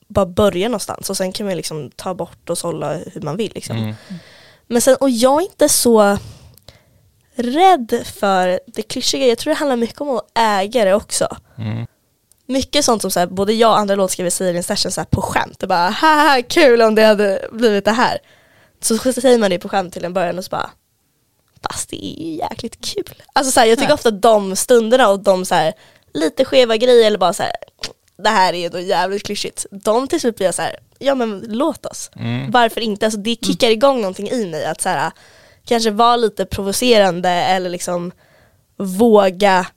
[0.07, 3.51] bara börja någonstans och sen kan man liksom ta bort och sålla hur man vill.
[3.55, 3.77] Liksom.
[3.77, 3.95] Mm.
[4.67, 6.17] Men sen, och jag är inte så
[7.35, 11.27] rädd för det klyschiga, jag tror det handlar mycket om att äga det också.
[11.57, 11.85] Mm.
[12.45, 15.01] Mycket sånt som så här, både jag och andra låtskrivare säger i en session så
[15.01, 18.17] här, på skämt, det bara haha kul om det hade blivit det här.
[18.81, 20.69] Så säger man det på skämt till en början och så bara
[21.69, 23.23] fast det är ju jäkligt kul.
[23.33, 23.95] Alltså så här, jag tycker Ja.
[23.95, 25.73] ofta de stunderna och de så här,
[26.13, 27.51] lite skeva grejer eller bara så här,
[28.17, 29.65] det här är då jävligt klyschigt.
[29.71, 32.11] De till slut blir jag så här, ja men låt oss.
[32.15, 32.51] Mm.
[32.51, 33.05] Varför inte?
[33.05, 35.11] Alltså det kickar igång någonting i mig att så här,
[35.65, 38.11] kanske vara lite provocerande eller liksom
[38.77, 39.67] våga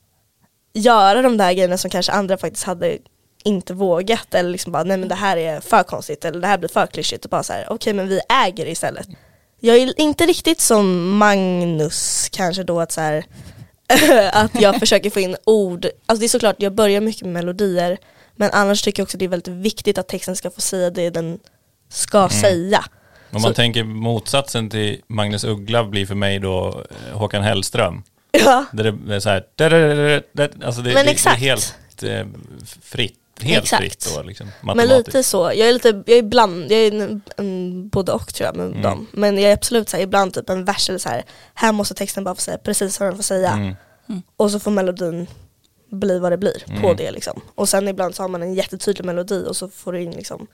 [0.73, 2.97] göra de där grejerna som kanske andra faktiskt hade
[3.43, 6.57] inte vågat eller liksom bara nej men det här är för konstigt eller det här
[6.57, 9.07] blir för klyschigt och bara så här okej men vi äger istället.
[9.59, 13.25] Jag är inte riktigt som Magnus kanske då att så här
[14.33, 17.97] att jag försöker få in ord, alltså det är såklart jag börjar mycket med melodier
[18.35, 21.09] men annars tycker jag också det är väldigt viktigt att texten ska få säga det
[21.09, 21.39] den
[21.89, 22.85] ska säga.
[23.31, 28.03] Om man Så- tänker motsatsen till Magnus Uggla blir för mig då eh, Håkan Hellström.
[28.31, 28.65] Ja.
[28.71, 29.45] Där det är så här,
[30.65, 31.39] alltså det, Men det, exakt.
[31.39, 32.25] det är helt eh,
[32.81, 33.17] fritt.
[33.41, 33.81] Helt Exakt.
[33.83, 37.21] fritt då liksom, Men lite så, jag är lite, jag är ibland, jag är en,
[37.37, 38.81] en, både och tror jag med Mm.
[38.81, 39.07] dem.
[39.13, 41.93] Men jag är absolut så här, ibland typ en vers eller så här, här måste
[41.93, 43.51] texten bara få säga precis vad den får säga.
[43.51, 44.21] Mm.
[44.37, 45.27] Och så får melodin
[45.91, 46.95] bli vad det blir på Mm.
[46.97, 47.41] det liksom.
[47.55, 50.47] Och sen ibland så har man en jättetydlig melodi och så får du in liksom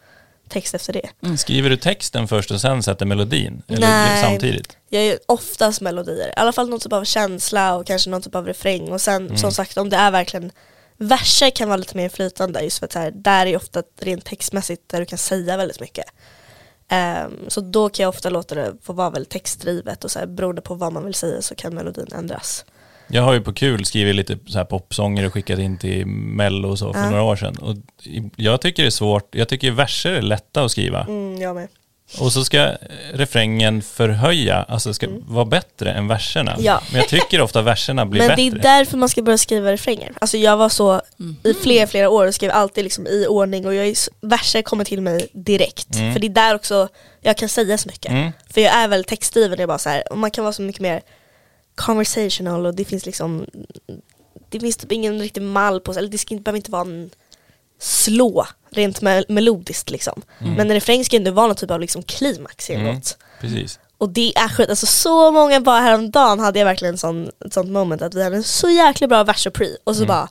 [0.49, 1.37] text efter det.
[1.37, 3.61] Skriver du texten först och sen sätter melodin?
[3.67, 4.23] Eller Nej.
[4.23, 4.77] samtidigt?
[4.89, 8.35] Jag gör oftast melodier, i alla fall någon typ av känsla och kanske någon typ
[8.35, 10.51] av refräng och sen som sagt om det är verkligen
[10.99, 14.25] Verser kan vara lite mer flytande just för att så här, där är ofta rent
[14.25, 16.05] textmässigt där du kan säga väldigt mycket.
[16.89, 20.25] Ehm, så då kan jag ofta låta det få vara väldigt textdrivet och så här,
[20.25, 22.65] beroende på vad man vill säga så kan melodin ändras.
[23.11, 26.69] Jag har ju på kul skrivit lite så här popsånger och skickat in till Mello
[26.69, 27.09] och så för Ja.
[27.09, 27.57] några år sedan.
[27.57, 27.75] Och
[28.35, 31.01] jag tycker det är svårt, jag tycker verser är lätta att skriva.
[31.05, 31.67] Mm, jag med.
[32.17, 32.75] Och så ska
[33.13, 36.51] refrängen förhöja, alltså ska vara bättre än verserna.
[36.51, 36.65] Mm.
[36.65, 36.81] Ja.
[36.91, 38.41] Men jag tycker ofta verserna blir Men bättre.
[38.41, 40.13] det är därför man ska börja skriva refränger.
[40.21, 41.01] Alltså jag var så
[41.43, 45.01] i flera, flera år och skrev alltid liksom i ordning och jag verser kommer till
[45.01, 45.95] mig direkt.
[45.95, 46.13] Mm.
[46.13, 46.87] För det är där också
[47.21, 48.11] jag kan säga så mycket.
[48.11, 48.31] Mm.
[48.49, 50.81] För jag är väl textdriven, jag bara så här, och man kan vara så mycket
[50.81, 51.01] mer
[51.75, 53.45] conversational och det finns liksom
[54.49, 56.81] Det finns typ ingen riktig mall på sig, eller det ska inte, behöver inte vara
[56.81, 57.09] en
[57.79, 60.21] slå rent mel- melodiskt liksom.
[60.39, 62.95] Men en refräng ska ändå vara någon typ av liksom klimax i en Mm.
[62.95, 63.17] låt.
[63.41, 63.79] Precis.
[63.97, 67.69] Och det är skit, alltså så många bara häromdagen hade jag verkligen sån, ett sånt
[67.69, 70.27] moment att vi hade en så jäkla bra vers och pre och så bara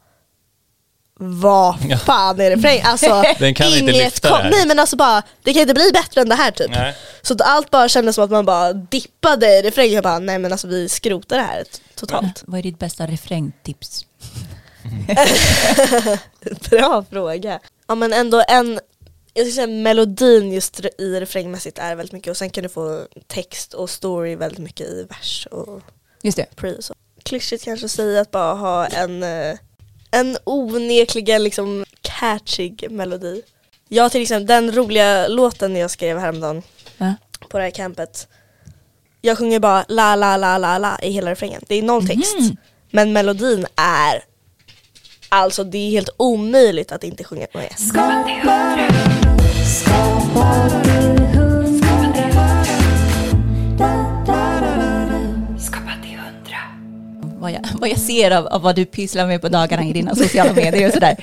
[1.20, 1.98] Vad Mm.
[1.98, 2.80] Fan är refräng?
[2.84, 4.50] Alltså Den kan inte inget lyfta kom-.
[4.50, 6.70] Nej men alltså bara, det kan inte bli bättre än det här typ.
[6.70, 6.94] Nej.
[7.22, 10.38] Så att allt bara kändes som att man bara dippade i refrängen, jag bara nej
[10.38, 12.42] men alltså vi skrotar det här totalt.
[12.46, 14.04] Vad är ditt bästa refrängtips?
[16.70, 17.60] Bra fråga.
[17.86, 18.80] Ja men ändå en,
[19.34, 23.06] jag skulle säga melodin just i refrängmässigt är väldigt mycket och sen kan du få
[23.26, 25.80] text och story väldigt mycket i vers och
[26.22, 26.56] Just det.
[26.56, 26.94] pre så.
[27.22, 29.58] Klyschigt kanske att säga att bara ha en, eh,
[30.10, 33.42] en onekligen liksom catchig melodi.
[33.88, 36.62] Jag till exempel, den roliga låten jag skrev häromdagen
[36.98, 37.14] Ja.
[37.48, 38.28] på det här campet.
[39.20, 41.62] Jag sjunger bara la la la la la i hela refrängen.
[41.68, 42.36] Det är noll text.
[42.40, 42.56] Mhm.
[42.90, 44.24] Men melodin är
[45.28, 47.68] Alltså det är helt omöjligt att inte sjunga med.
[57.40, 60.14] Vad jag, vad jag ser av, av vad du pysslar med på dagarna i dina
[60.14, 61.16] sociala medier och sådär,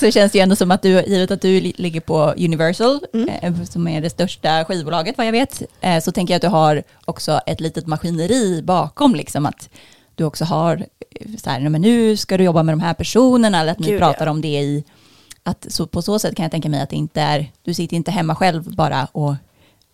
[0.00, 3.00] så känns det ju ändå som att du, givet att du li- ligger på Universal,
[3.42, 6.48] eh, som är det största skivbolaget vad jag vet, eh, så tänker jag att du
[6.48, 9.68] har också ett litet maskineri bakom, liksom att
[10.14, 10.86] du också har,
[11.20, 13.78] eh, så här, "Nej, men nu ska du jobba med de här personerna, eller att
[13.78, 14.30] ni Gud, pratar ja.
[14.30, 14.84] om det i,
[15.42, 17.96] att så på så sätt kan jag tänka mig att det inte är, du sitter
[17.96, 19.34] inte hemma själv bara och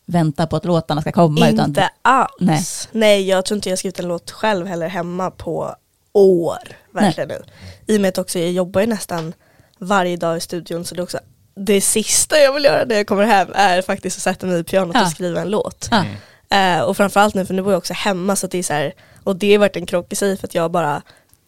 [0.07, 2.29] väntar på att låtarna ska komma, utan Inte alls.
[2.41, 2.63] Nej.
[2.93, 3.29] Nej.
[3.29, 5.75] jag tror inte jag har skrivit en låt själv heller hemma på
[6.13, 6.59] år.
[6.93, 7.43] Verkligen nu.
[7.87, 9.33] I och med att också jag jobbar ju nästan
[9.79, 11.19] varje dag i studion så det är också
[11.57, 14.65] det sista jag vill göra när jag kommer hem är faktiskt att sätta mig i
[14.65, 15.03] pianot Ja.
[15.05, 15.89] och skriva en låt.
[15.91, 16.05] Ja.
[16.59, 18.73] Eh, och framförallt nu för nu bor jag också hemma så att det är så
[18.73, 18.93] här,
[19.29, 21.03] och det har varit en krock i sig för att jag bara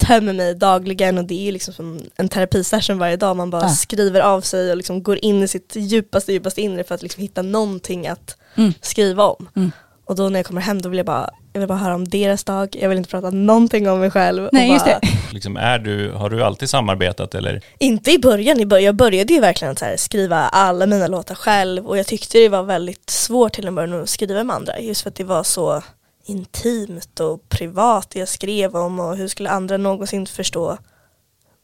[0.07, 3.37] tömmer mig dagligen och det är liksom som en terapisession varje dag.
[3.37, 3.69] Man bara Ja.
[3.69, 7.23] skriver av sig och liksom går in i sitt djupaste, djupaste inre för att liksom
[7.23, 8.73] hitta någonting att Mm.
[8.81, 9.49] skriva om.
[9.57, 9.73] Mm.
[10.05, 12.09] Och då när jag kommer hem då vill jag bara, jag vill bara höra om
[12.09, 14.49] deras dag, jag vill inte prata någonting om mig själv.
[14.53, 15.09] Nej, just bara, det.
[15.33, 17.61] Liksom, är du, har du alltid samarbetat eller?
[17.79, 21.07] Inte i början, i början jag började ju verkligen att så här, skriva alla mina
[21.07, 24.57] låtar själv och jag tyckte det var väldigt svårt till en början att skriva med
[24.57, 25.83] andra just för att det var så
[26.25, 30.79] intimt och privat jag skrev om och hur skulle andra någonsin förstå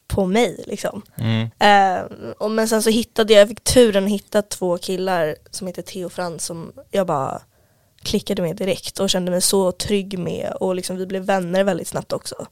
[0.07, 1.01] på mig liksom.
[1.15, 1.49] Mm.
[1.59, 2.05] Eh,
[2.37, 5.81] och men sen så hittade jag, jag fick turen att hitta två killar som heter
[5.81, 7.41] Theo Frans som jag bara
[8.01, 11.87] klickade med direkt och kände mig så trygg med och liksom vi blev vänner väldigt
[11.87, 12.47] snabbt också.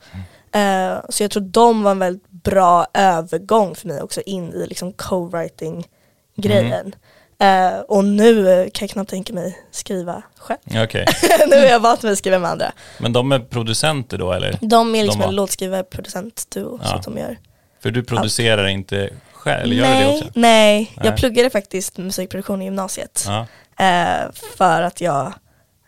[0.51, 4.67] Eh, så jag tror de var en väldigt bra övergång för mig också in i
[4.67, 5.87] liksom co-writing
[6.35, 6.95] grejen.
[7.39, 10.59] Eh, och nu kan jag knappt tänka mig skriva själv.
[10.83, 11.05] Okej.
[11.49, 12.71] nu är jag vant med att skriva med andra.
[12.99, 14.57] Men de är producenter då eller?
[14.61, 16.95] De är liksom De var- en låtskrivare, producent, duo, så Ja.
[16.95, 17.37] att de gör
[17.83, 20.25] För du producerar inte själv, eller gör du det nej, också?
[20.35, 21.05] nej, Nej.
[21.07, 23.25] jag pluggade faktiskt musikproduktion i gymnasiet.
[23.27, 23.45] Ja.
[23.85, 25.33] Eh, för att jag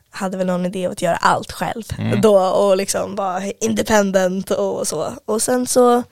[0.09, 2.21] hade väl någon idé att göra allt själv Mm.
[2.21, 5.13] då och liksom vara independent och så.
[5.25, 6.03] Och sen så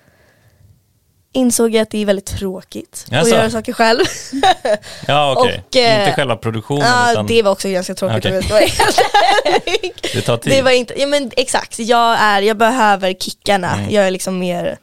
[1.36, 3.26] insåg jag att det är väldigt tråkigt Jaså?
[3.26, 4.04] att göra saker själv.
[5.08, 8.32] Ja okej, Och, eh, inte själva produktionen ja, utan det var också ganska tråkigt Okej.
[8.32, 9.04] om jag ska
[10.14, 10.54] det tar tid.
[10.54, 13.74] Det var inte, ja men exakt, jag, är, jag behöver kickarna.
[13.74, 13.94] Mm.
[13.94, 14.78] Jag är liksom mer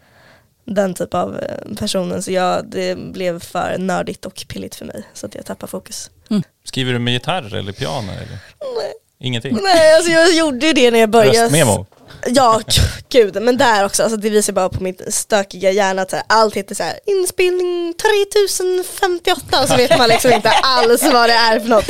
[0.64, 5.02] den typ av eh, personen så jag, det blev för nördigt och pilligt för mig
[5.14, 6.10] så att jag tappar fokus.
[6.64, 8.12] Skriver du med gitarr eller piano?
[8.12, 8.38] Eller?
[8.78, 8.92] Nej.
[9.22, 9.58] Ingenting?
[9.62, 11.44] Nej alltså jag gjorde ju det när jag började.
[11.44, 11.86] Röstmemo?
[12.26, 12.60] Ja,
[13.08, 16.24] gud, men där också, alltså det visar bara på mitt stökiga hjärna att så här,
[16.28, 21.34] allt heter så här, inspelning 3058 och så vet man liksom inte alls vad det
[21.34, 21.88] är för något.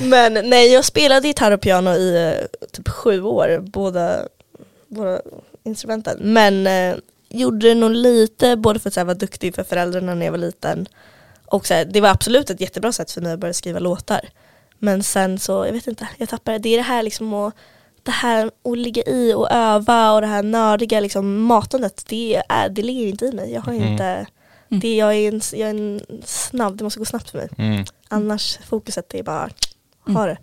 [0.10, 4.22] men nej, jag spelade gitarr och piano i eh, typ sju år, båda,
[4.88, 5.20] båda
[5.64, 6.18] instrumenten.
[6.20, 6.96] Men eh,
[7.28, 10.38] gjorde det nog lite, både för att här, vara duktig för föräldrarna när jag var
[10.38, 10.88] liten
[11.46, 14.28] Och så här, det var absolut ett jättebra sätt för mig att börja skriva låtar.
[14.78, 16.62] Men sen så, jag vet inte, jag tappade det.
[16.62, 17.54] Det är det här liksom att,
[18.02, 22.68] det här att ligga i och öva och det här nördiga liksom matandet, det, är,
[22.68, 23.52] det ligger inte i mig.
[23.52, 23.92] Jag har Mm.
[23.92, 24.26] inte,
[24.68, 27.48] det, jag, är en, jag är en snabb, det måste gå snabbt för mig.
[27.58, 27.84] Mm.
[28.08, 29.48] Annars fokuset är bara,
[30.06, 30.16] Mm.
[30.16, 30.36] ha det.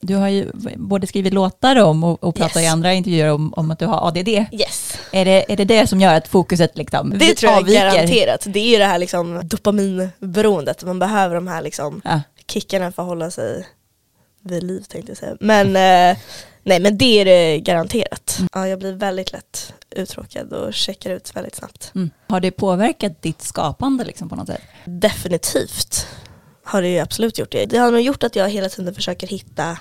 [0.00, 2.64] Du har ju både skrivit låtar om och, och pratat Yes.
[2.64, 4.28] i andra intervjuer om, om att du har ADD.
[4.28, 4.98] Yes.
[5.12, 7.90] Är det, är det det som gör att fokuset liksom Det tror jag avviker?
[7.90, 8.46] garanterat.
[8.48, 12.20] Det är ju det här liksom dopaminberoendet, man behöver de här liksom Ja.
[12.50, 13.66] Kickarna för att hålla sig
[14.42, 15.36] vid liv tänkte jag säga.
[15.40, 16.18] Men, eh,
[16.62, 18.38] nej, men det är det garanterat.
[18.52, 21.92] Ja, jag blir väldigt lätt uttråkad och checkar ut väldigt snabbt.
[21.94, 22.10] Mm.
[22.28, 24.62] Har det påverkat ditt skapande liksom på något sätt?
[24.84, 26.06] Definitivt
[26.64, 27.66] har det ju absolut gjort det.
[27.66, 29.76] Det har nog gjort att jag hela tiden försöker hitta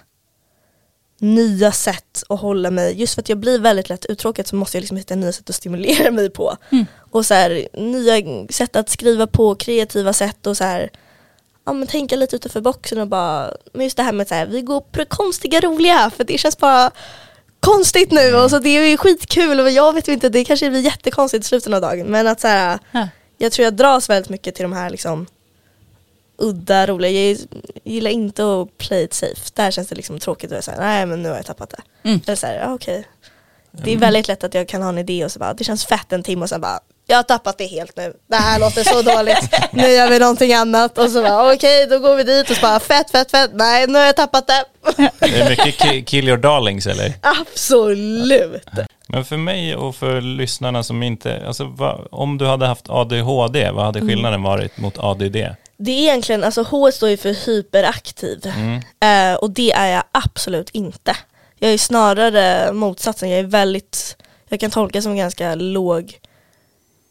[1.20, 4.78] nya sätt att hålla mig, just för att jag blir väldigt lätt uttråkad så måste
[4.78, 6.58] jag liksom hitta nya sätt att stimulera mig på.
[6.72, 6.86] Mm.
[7.12, 10.90] Och så här, nya sätt att skriva på, kreativa sätt och så här,
[11.68, 14.46] ja men tänka lite utanför boxen och bara, men just det här med så här,
[14.46, 16.92] vi går på det konstiga roliga för det känns bara
[17.60, 20.80] konstigt nu och så det är ju skitkul och jag vet inte, det kanske blir
[20.82, 23.08] jättekonstigt i slutet av dagen men att så här, Ja.
[23.38, 25.26] jag tror jag dras väldigt mycket till de här liksom
[26.38, 27.12] udda, roliga.
[27.12, 27.38] Jag
[27.84, 29.42] gillar inte att play it safe.
[29.54, 32.10] Där känns det liksom tråkigt att säga nej men nu har jag tappat det.
[32.10, 32.22] Mm.
[32.26, 33.08] Eller så här, ja, okej.
[33.72, 35.86] Det är väldigt lätt att jag kan ha en idé och så bara, det känns
[35.86, 38.14] fett en timme och sen bara, jag har tappat det helt nu.
[38.30, 39.50] Det här låter så dåligt.
[39.72, 40.98] Nu gör vi någonting annat.
[40.98, 43.52] Och så bara, okej då går vi dit och så bara, fett, fett, fett.
[43.54, 44.66] Nej nu har jag tappat det.
[45.20, 47.14] Det är mycket ki- kill your darlings eller?
[47.22, 48.68] Absolut.
[49.08, 53.72] Men för mig och för lyssnarna som inte, alltså vad, om du hade haft ADHD,
[53.72, 55.36] vad hade skillnaden varit mot ADD?
[55.80, 58.46] Det är egentligen, alltså H står ju för hyperaktiv.
[59.04, 61.16] Eh, och det är jag absolut inte.
[61.60, 64.16] Jag är snarare motsatsen, jag är väldigt,
[64.50, 66.14] jag kan tolka som ganska låg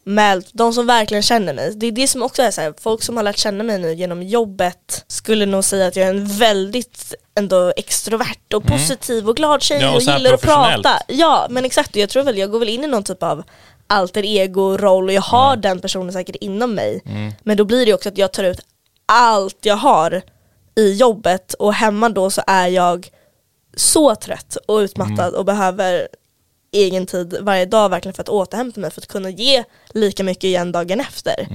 [0.07, 0.45] mäld.
[0.51, 3.17] De som verkligen känner mig, det är det som också är så här, folk som
[3.17, 7.15] har lärt känna mig nu genom jobbet skulle nog säga att jag är en väldigt
[7.35, 10.99] ändå extrovert och positiv och glad tjej Ja, och och, gillar att prata.
[11.07, 13.43] Ja men exakt, jag tror väl, jag går väl in i någon typ av
[13.87, 17.01] alter ego-roll och jag har den personen säkert inom mig.
[17.43, 18.59] Men då blir det också att jag tar ut
[19.05, 20.21] allt jag har
[20.75, 23.09] i jobbet och hemma då så är jag
[23.75, 26.07] så trött och utmattad och behöver
[26.71, 30.43] egen tid varje dag verkligen för att återhämta mig för att kunna ge lika mycket
[30.43, 31.47] igen dagen efter.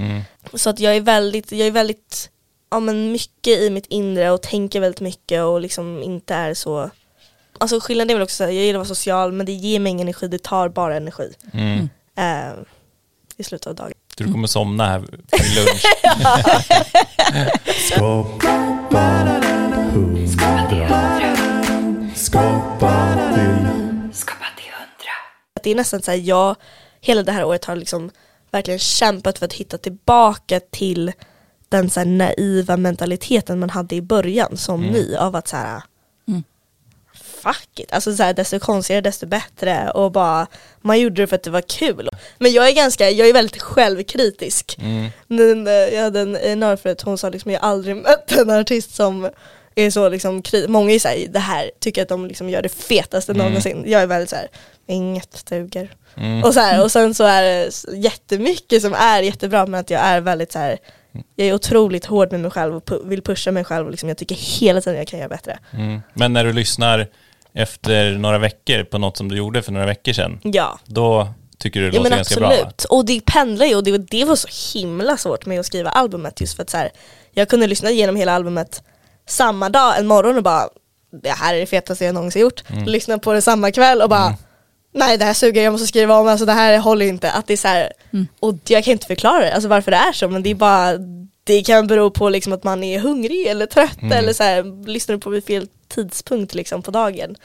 [0.53, 2.29] Så att jag är väldigt, jag är väldigt,
[2.71, 6.89] ja men mycket i mitt inre och tänker väldigt mycket och liksom inte är så
[7.57, 9.89] Alltså skillnaden är väl också att jag gillar att vara social men det ger mig
[9.89, 11.89] ingen energi, det tar bara energi Mm.
[12.17, 12.53] eh,
[13.37, 13.93] i slutet av dagen.
[14.17, 15.83] Du kommer somna här vid lunch.
[17.91, 18.63] Skapa.
[22.15, 22.72] Skapa
[25.63, 26.55] Att det är nästan så här, jag
[27.01, 28.11] hela det här året har liksom
[28.51, 31.11] verkligen kämpat för att hitta tillbaka till
[31.69, 35.81] den så här naiva mentaliteten man hade i början som ny av att så här
[36.27, 36.43] Mm.
[37.43, 40.47] fuck it, alltså så här, desto konstigare desto bättre och bara
[40.81, 42.09] man gjorde det för att det var kul.
[42.37, 44.77] Men jag är ganska, jag är väldigt självkritisk.
[44.81, 45.09] Mm.
[45.27, 48.49] Men, eh, jag hade en en norrförut, hon sa liksom jag har aldrig mött en
[48.49, 49.29] artist som
[49.75, 52.69] är så liksom, kri- många är såhär, det här tycker att de liksom gör det
[52.69, 53.83] fetaste någonsin.
[53.87, 54.47] Jag är väldigt såhär,
[54.87, 55.95] inget duger.
[56.17, 56.43] Mm.
[56.43, 60.01] Och, så här, och sen så är det jättemycket som är jättebra men att jag
[60.01, 60.77] är väldigt så här.
[61.35, 64.09] jag är otroligt hård med mig själv och pu- vill pusha mig själv och liksom,
[64.09, 65.59] jag tycker hela tiden jag kan göra bättre.
[65.71, 66.01] Mm.
[66.13, 67.07] Men när du lyssnar
[67.53, 71.79] efter några veckor på något som du gjorde för några veckor sedan, Ja, då tycker
[71.79, 72.49] du det ja låter men ganska bra?
[72.51, 72.83] absolut.
[72.83, 76.41] Och det pendlar ju och det, det var så himla svårt med att skriva albumet
[76.41, 76.91] just för att så här,
[77.31, 78.83] jag kunde lyssna igenom hela albumet
[79.27, 80.69] samma dag, en morgon och bara
[81.21, 82.63] det här är det fetaste jag någonsin gjort.
[82.85, 84.35] Lyssna på det samma kväll och bara
[84.93, 87.31] nej det här suger, jag måste skriva om, alltså det här håller inte.
[87.31, 87.93] Att det är så här,
[88.39, 90.97] och jag kan inte förklara det, alltså varför det är så, men det är bara
[91.45, 95.17] det kan bero på liksom att man är hungrig eller trött eller så här, lyssnar
[95.17, 97.35] på vid fel tidspunkt liksom på dagen.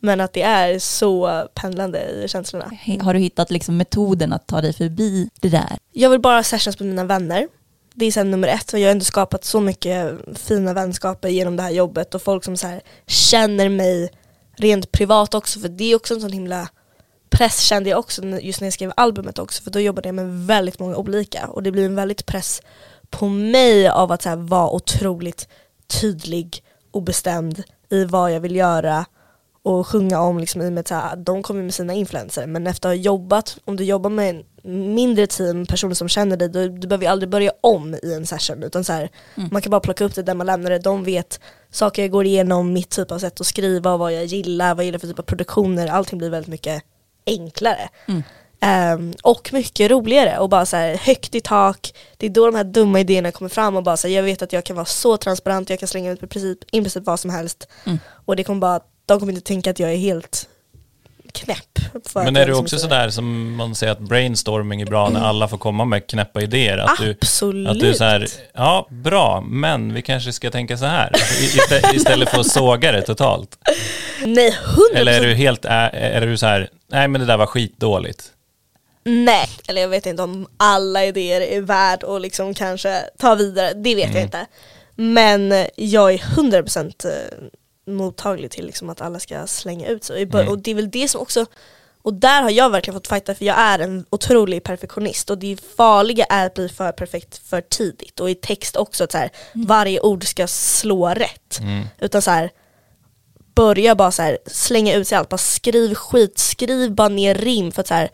[0.00, 2.70] Men att det är så pendlande i känslorna.
[3.00, 5.78] Har du hittat liksom metoden att ta dig förbi det där?
[5.92, 7.48] Jag vill bara sessions med mina vänner.
[7.94, 11.56] Det är sen nummer ett och jag har ändå skapat så mycket fina vänskaper genom
[11.56, 14.10] det här jobbet och folk som så här känner mig
[14.56, 16.68] rent privat också för det är också en sån himla
[17.30, 20.46] press kände jag också just när jag skrev albumet också för då jobbade jag med
[20.46, 21.46] väldigt många olika.
[21.46, 22.62] Och det blir en väldigt press
[23.10, 25.48] på mig av att så här, vara otroligt
[25.86, 29.06] tydlig och bestämd i vad jag vill göra
[29.62, 32.46] och sjunga om liksom i och med att så här, de kommer med sina influenser
[32.46, 36.36] men efter att ha jobbat, om du jobbar med en mindre team, personer som känner
[36.36, 38.62] dig, då, du behöver ju aldrig börja om i en session.
[38.62, 39.10] Utan så här,
[39.50, 42.26] man kan bara plocka upp det där man lämnar det, de vet saker jag går
[42.26, 45.18] igenom, mitt typ av sätt att skriva, vad jag gillar, vad jag gillar för typ
[45.18, 46.82] av produktioner, allting blir väldigt mycket
[47.26, 47.88] enklare.
[48.60, 51.92] Ehm, och mycket roligare och bara så här högt i tak.
[52.16, 54.42] Det är då de här dumma idéerna kommer fram och bara så här, jag vet
[54.42, 57.20] att jag kan vara så transparent, jag kan slänga ut i princip, i princip vad
[57.20, 57.68] som helst.
[57.84, 57.98] Mm.
[58.24, 60.48] Och det kommer bara, de kommer inte tänka att jag är helt
[61.32, 61.58] knäpp.
[62.14, 65.48] Men är du liksom också sådär som man säger att brainstorming är bra när alla
[65.48, 66.78] får komma med knäppa idéer?
[66.78, 67.68] Att du, Absolut.
[67.68, 71.12] att du så här, ja bra, men vi kanske ska tänka så här.
[71.40, 73.58] Iste- Istället för att såga det totalt.
[74.24, 77.36] Nej, hundra Eller är du helt, är, är du så här, nej men det där
[77.36, 78.32] var skitdåligt.
[79.04, 83.72] Nej, eller jag vet inte om alla idéer är värd att liksom kanske ta vidare,
[83.74, 84.46] det vet jag inte.
[84.94, 90.22] Men jag är 100% eh, mottaglig till liksom att alla ska slänga ut sig.
[90.22, 90.48] Mm.
[90.48, 91.46] Och det är väl det som också,
[92.02, 95.60] och där har jag verkligen fått fighta för jag är en otrolig perfektionist och det
[95.76, 98.20] farliga är att bli för perfekt för tidigt.
[98.20, 101.58] Och i text också att så här, varje ord ska slå rätt.
[101.60, 101.84] Mm.
[101.98, 102.50] Utan så här,
[103.56, 107.72] börja bara så här, slänga ut sig allt, bara skriv skit, skriv bara ner rim
[107.72, 108.10] för att så här,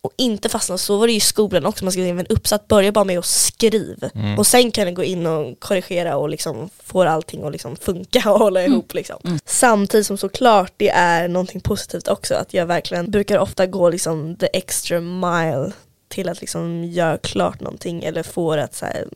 [0.00, 2.92] och inte fastna, så var det ju i skolan också, man skrev en uppsats, börja
[2.92, 4.10] bara med att skriv.
[4.38, 8.32] Och sen kan du gå in och korrigera och liksom få allting att liksom funka
[8.32, 9.38] och hålla ihop liksom.
[9.44, 14.36] Samtidigt som såklart det är någonting positivt också, att jag verkligen brukar ofta gå liksom
[14.36, 15.72] the extra mile
[16.12, 19.08] till att liksom göra klart någonting eller få det att här,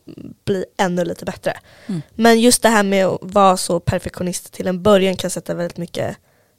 [0.44, 1.56] bli ännu lite bättre.
[2.14, 5.76] Men just det här med att vara så perfektionist till en början kan sätta väldigt
[5.76, 6.16] mycket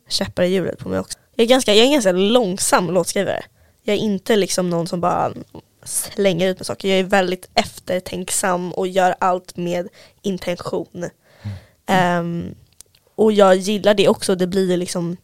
[0.10, 1.18] käppar i hjulet på mig också.
[1.36, 3.44] Jag är ganska, jag är en ganska långsam låtskrivare.
[3.84, 5.34] Jag är inte liksom någon som bara
[5.84, 6.90] slänger ut med saker.
[6.90, 9.88] Jag är väldigt eftertänksam och gör allt med
[10.22, 11.10] intention.
[11.86, 12.56] Ehm,
[13.16, 15.18] och jag gillar det också, det blir liksom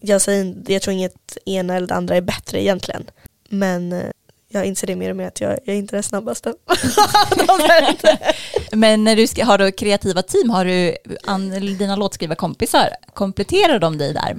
[0.00, 3.10] jag, säger, jag tror inget ena eller det andra är bättre egentligen.
[3.52, 4.10] Men eh,
[4.48, 6.54] jag inser det mer och mer att jag, jag är inte den snabbaste.
[8.72, 13.98] Men när du ska, har du kreativa team, har du an, dina låtskrivarkompisar, kompletterar de
[13.98, 14.36] dig där?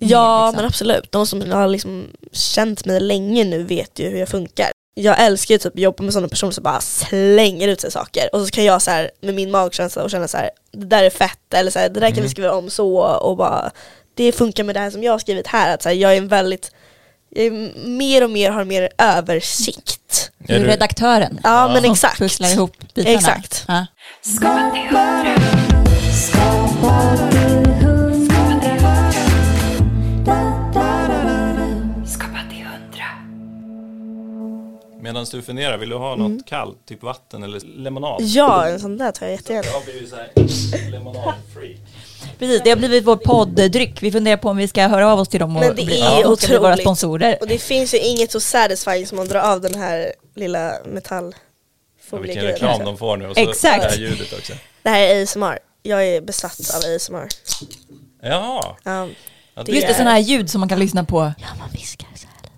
[0.00, 0.56] Ja liksom?
[0.56, 4.70] men absolut, de som har liksom känt mig länge nu vet ju hur jag funkar.
[4.94, 8.34] Jag älskar ju typ att jobba med sådana personer som bara slänger ut sig saker
[8.34, 11.04] och så kan jag så här med min magkänsla och känna så här det där
[11.04, 13.70] är fett eller så här, det där kan vi skriva om så och bara
[14.14, 15.74] det funkar med det här som jag har skrivit här.
[15.74, 16.72] Att så här, jag är en väldigt,
[17.84, 20.30] mer och mer har mer översikt.
[20.38, 22.18] Du är Är du- redaktören Ja men som exakt.
[22.18, 23.16] pusslar ihop bitarna.
[23.16, 23.64] Exakt.
[23.68, 23.86] Ja.
[35.00, 38.22] Medan du funderar, vill du ha något kallt, typ vatten eller lemonad?
[38.22, 39.66] Ja en sån där tar jag jättegärna.
[39.66, 41.76] Jag har blivit så här lemonadfreak.
[42.38, 44.02] Precis, det har blivit vår podddryck.
[44.02, 46.00] Vi funderar på om vi ska höra av oss till dem och Men det bli,
[46.00, 46.80] är ska bli våra otroligt.
[46.80, 47.38] sponsorer.
[47.40, 50.72] Och det finns ju inget så satisfying som att dra av den här lilla
[52.10, 53.82] Ja, vilken reklam de får nu och så Exakt.
[53.82, 54.52] det här ljudet också.
[54.82, 55.58] Det här är ASMR.
[55.82, 57.28] Jag är besatt av ASMR.
[58.22, 58.76] Jaha.
[58.84, 59.08] Ja.
[59.54, 61.32] Ja, Det Just det, är- sådana här ljud som man kan lyssna på.
[61.38, 62.50] Ja, man viskar så här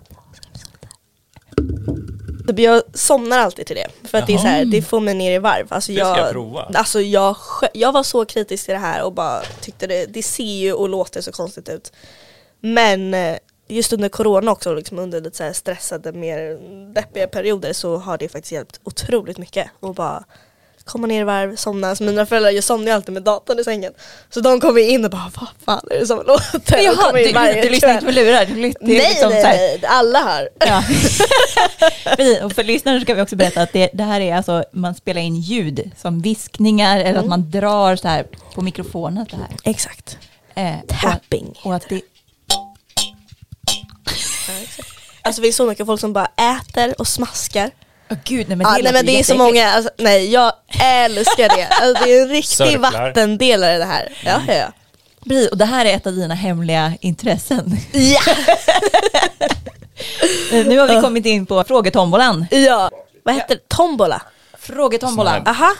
[2.47, 2.61] lite.
[2.61, 3.87] Jag somnar alltid till det.
[4.09, 5.67] För att det är så här, det får mig ner i varv.
[5.69, 6.71] Alltså Det ska jag, jag prova.
[6.73, 7.35] Alltså jag,
[7.73, 10.89] jag var så kritisk till det här och bara tyckte det, det ser ju och
[10.89, 11.93] låter så konstigt ut.
[12.59, 16.59] Men eh, just under corona också, liksom under lite så här stressade, mer
[16.93, 19.69] deppiga perioder så har det faktiskt hjälpt otroligt mycket.
[19.79, 20.23] Och bara
[20.89, 21.95] komma ner i varv, somna.
[21.95, 23.93] Så mina föräldrar, jag somnar ju alltid med datorn i sängen.
[24.29, 26.77] Så de kommer in och bara, vad fan är det som låter?
[26.83, 28.45] Jaha, du, varje du lyssnar inte på lurar?
[28.45, 30.49] Du, Nej, liksom nej, nej, alla har.
[30.59, 30.83] Ja.
[32.45, 35.21] Och för lyssnarna ska vi också berätta att det, det här är alltså, man spelar
[35.21, 37.21] in ljud som viskningar eller Mm.
[37.21, 38.25] att man drar så här
[38.55, 39.47] på mikrofonen så här.
[39.63, 40.17] Exakt.
[40.55, 41.59] Eh, Tapping.
[41.61, 42.01] Och, och att det,
[45.21, 46.27] Alltså det är så mycket folk som bara
[46.59, 47.71] äter och smaskar.
[48.11, 50.53] Åh gud, nej men Ja, det nej men det är så många, alltså, nej jag
[50.83, 51.67] älskar det.
[51.67, 52.91] Alltså, det är en riktig Sörplar.
[53.07, 54.09] vattendelare det här.
[54.25, 54.71] Ja, ja, ja.
[55.23, 57.77] Precis, och det här är ett av dina hemliga intressen.
[57.91, 58.21] Ja!
[60.53, 62.45] Eh, nu har vi kommit in på frågetombolan.
[62.51, 62.91] ja.
[63.23, 63.67] Vad heter det?
[63.67, 64.21] Tombola?
[64.59, 65.47] Frågetombolan.
[65.47, 65.73] Aha.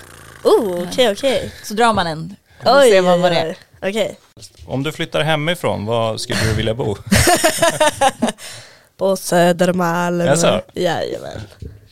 [0.43, 1.51] Oh, okej okej.
[1.63, 2.35] Så drar man en.
[2.59, 3.57] Och ser man vad det är.
[3.81, 4.19] Okej.
[4.67, 6.95] Om du flyttar hemifrån, var skulle du vilja bo?
[8.97, 10.25] På Södermalm.
[10.25, 10.61] Jaså?
[10.73, 11.41] Jajamän.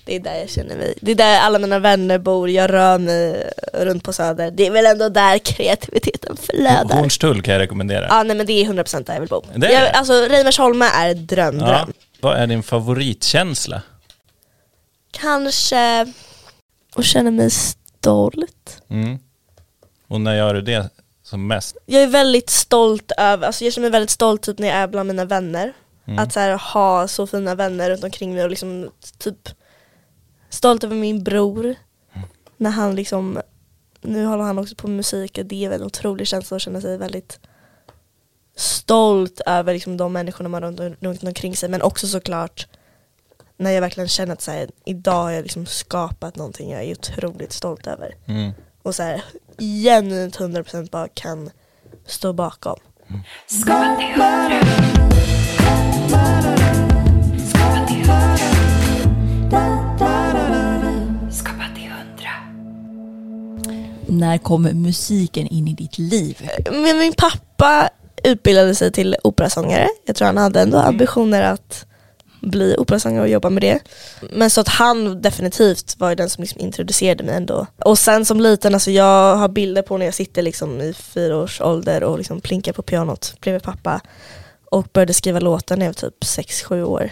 [0.08, 0.94] Det är där jag känner mig.
[1.02, 2.50] Det är där alla mina vänner bor.
[2.50, 4.52] Jag rör mig runt på Söder.
[4.52, 6.96] Det är väl ändå där kreativiteten flödar.
[6.98, 8.08] Hornstull kan jag rekommendera.
[8.10, 9.42] Ja nej men det är 100% där jag vill bo.
[9.56, 11.66] Det är jag, alltså Reimersholme är dröm, Ja.
[11.68, 11.94] dröm.
[12.22, 13.82] Vad är din favoritkänsla?
[15.12, 16.02] Kanske
[16.96, 18.82] att känna mig stolt.
[18.90, 19.20] Mm.
[20.08, 20.90] Och när gör du det
[21.24, 21.78] som mest?
[21.86, 24.88] Jag är väldigt stolt över, alltså jag känner mig väldigt stolt typ när jag är
[24.88, 25.74] bland mina vänner.
[26.08, 26.20] Mm.
[26.20, 29.50] Att så här, ha så fina vänner runt omkring mig och liksom typ
[30.50, 31.66] stolt över min bror.
[31.66, 32.28] Mm.
[32.58, 33.42] När han liksom,
[34.02, 36.62] nu håller han också på med musik och det är väl en otrolig känsla att
[36.62, 37.40] känna sig väldigt
[38.56, 42.68] stolt över liksom, de människorna man har runt, runt omkring sig men också såklart
[43.58, 46.92] när jag verkligen känner att så här, idag har jag liksom skapat någonting jag är
[46.92, 48.16] otroligt stolt över.
[48.26, 48.52] Mm.
[48.84, 49.24] Och så här,
[49.58, 51.50] genuint 100% bara kan
[52.06, 52.80] stå bakom.
[53.48, 54.50] Skapa
[64.08, 66.50] När kom musiken in i ditt liv?
[66.72, 67.90] Men min pappa
[68.24, 69.88] utbildade sig till operasångare.
[70.06, 71.86] Jag tror han hade ändå ambitioner att
[72.42, 73.80] bli operasångare och jobba med det.
[74.32, 77.68] Men så att han definitivt var ju den som liksom introducerade mig ändå.
[77.86, 81.38] Och sen som liten, alltså jag har bilder på när jag sitter liksom i fyra
[81.38, 84.02] års ålder och liksom plinkar på pianot bredvid pappa.
[84.72, 87.10] Och började skriva låtar när jag var typ 6-7 år.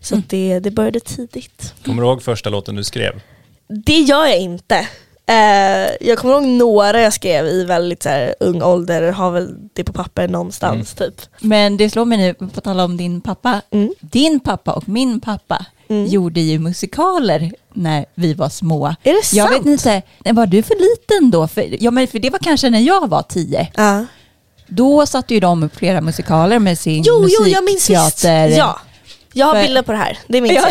[0.00, 1.74] Så att det, det började tidigt.
[1.84, 3.20] Kommer du ihåg första låten du skrev?
[3.68, 4.88] Det gör jag inte.
[5.30, 9.54] Eh, jag kommer ihåg några jag skrev i väldigt så här, ung ålder, har väl
[9.72, 11.20] det på papper någonstans typ.
[11.40, 13.60] Men det slår mig nu, på tal om din pappa.
[13.70, 13.92] Mm.
[14.00, 16.06] Din pappa och min pappa Mm.
[16.06, 18.86] gjorde ju musikaler när vi var små.
[18.86, 19.66] Är det Jag sant?
[19.66, 20.02] vet inte,
[20.32, 21.48] var du för liten då?
[21.48, 23.68] För, ja, men för det var kanske när jag var tio.
[23.76, 24.04] Ja.
[24.66, 28.00] Då satte ju de upp flera musikaler med sin Jo, jo, jag minns visst.
[28.00, 28.48] musikteater.
[28.48, 28.80] Ja,
[29.40, 30.18] jag har För- bilder på det här.
[30.28, 30.68] Det minns Ja.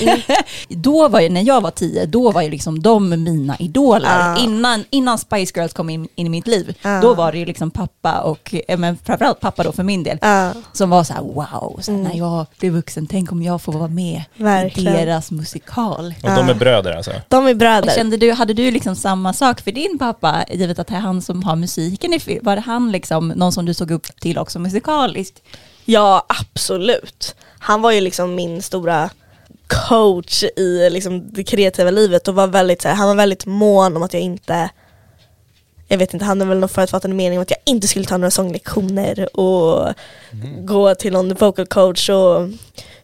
[0.00, 0.20] jag.
[0.68, 4.08] Då var ju, när jag var tio, då var ju liksom de mina idoler.
[4.10, 4.38] Ah.
[4.38, 7.00] Innan, innan Spice Girls kom in, in i mitt liv, Ah.
[7.00, 10.18] då var det ju liksom pappa och, eh, men framförallt pappa då för min del,
[10.22, 10.52] Ja.
[10.72, 13.72] som var så här wow, så här, när jag blir vuxen, tänk om jag får
[13.72, 14.52] vara med Mm.
[14.52, 14.94] Verkligen.
[14.94, 16.14] i deras musikal.
[16.22, 17.10] Och de är bröder alltså?
[17.28, 17.90] De är bröder.
[17.96, 21.22] Kände du, hade du liksom samma sak för din pappa, givet att det är han
[21.22, 22.40] som har musiken i film?
[22.44, 25.42] Var det han liksom någon som du såg upp till också musikaliskt?
[25.90, 27.34] Ja, absolut.
[27.58, 29.10] Han var ju liksom min stora
[29.88, 33.96] coach i liksom det kreativa livet och var väldigt, så här, han var väldigt mån
[33.96, 34.70] om att jag inte
[35.88, 38.16] jag vet inte, han hade väl någon förutfattande mening om att jag inte skulle ta
[38.16, 39.94] några sånglektioner och
[40.58, 42.48] gå till någon vocal coach och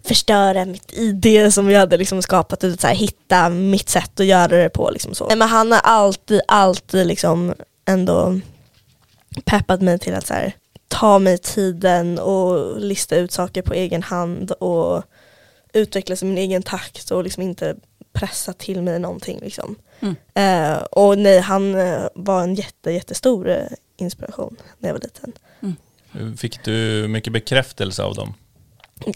[0.05, 4.27] förstöra mitt ID som jag hade liksom skapat, och så här, hitta mitt sätt att
[4.27, 4.91] göra det på.
[4.91, 5.27] Liksom så.
[5.37, 7.55] Men han har alltid, alltid liksom
[7.87, 8.41] ändå
[9.45, 10.55] peppat mig till att så här,
[10.89, 15.03] ta mig tiden och lista ut saker på egen hand och
[15.73, 17.77] utvecklas i min egen takt och liksom inte
[18.13, 19.39] pressa till mig någonting.
[19.43, 19.77] Liksom.
[20.01, 20.17] Mm.
[20.35, 23.63] Eh, och nej, han eh, var en jätte, jättestor eh,
[23.97, 25.33] inspiration när jag var liten.
[26.37, 28.35] Fick du mycket bekräftelse av dem?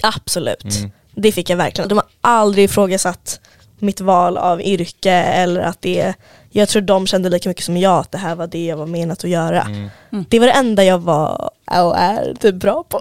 [0.03, 0.91] Absolut, Mm.
[1.15, 1.89] det fick jag verkligen.
[1.89, 3.41] De har aldrig ifrågasatt
[3.79, 6.15] mitt val av yrke eller att det,
[6.51, 8.87] jag tror de kände lika mycket som jag att det här var det jag var
[8.87, 9.63] menat att göra.
[9.63, 10.25] Mm.
[10.29, 13.01] Det var det enda jag var och är typ bra på.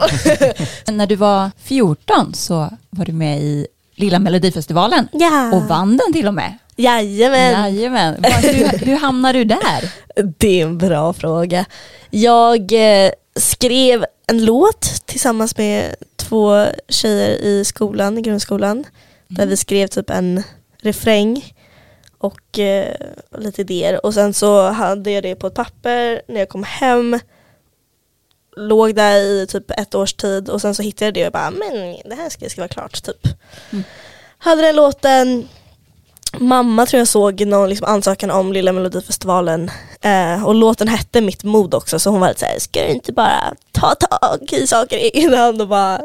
[0.92, 5.52] När du var 14 så var du med i Lilla Melodifestivalen ja.
[5.54, 6.58] och vann den till och med.
[6.76, 7.74] Jajamän.
[7.74, 8.24] Jajamän.
[8.24, 9.94] Hur, hur hamnade du där?
[10.38, 11.66] Det är en bra fråga.
[12.10, 18.84] Jag eh, skrev en låt tillsammans med två tjejer i skolan, i grundskolan.
[19.28, 20.44] Där vi skrev typ en
[20.82, 21.54] refräng
[22.20, 22.96] och eh,
[23.38, 24.06] lite idéer.
[24.06, 27.20] Och sen så hade jag det på ett papper när jag kom hem.
[28.56, 31.52] Låg där i typ ett års tid och sen så hittade jag det och bara,
[31.52, 33.28] men det här ska skriva klart typ.
[33.70, 33.84] Mm.
[34.38, 35.48] Hade den låten,
[36.38, 41.44] mamma tror jag såg någon liksom ansökan om Lilla Melodifestivalen eh, och låten hette Mitt
[41.44, 44.98] mod också så hon var lite såhär, ska du inte bara ta tag i saker
[44.98, 46.02] i egen hand och bara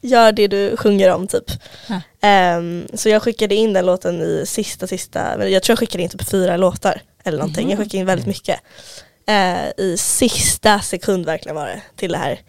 [0.00, 1.44] gör det du sjunger om typ.
[1.88, 2.00] Ja.
[2.20, 6.02] Ehm, så jag skickade in den låten i sista, sista, men jag tror jag skickade
[6.04, 7.70] in typ fyra låtar eller någonting.
[7.70, 8.60] Jag skickade in väldigt mycket.
[9.26, 12.40] Eh, I sista sekund verkligen var det till det här.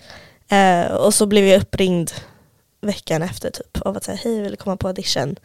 [0.50, 2.12] Eh, och så blev jag uppringd
[2.82, 5.36] veckan efter typ av att säga hej vill du komma på audition.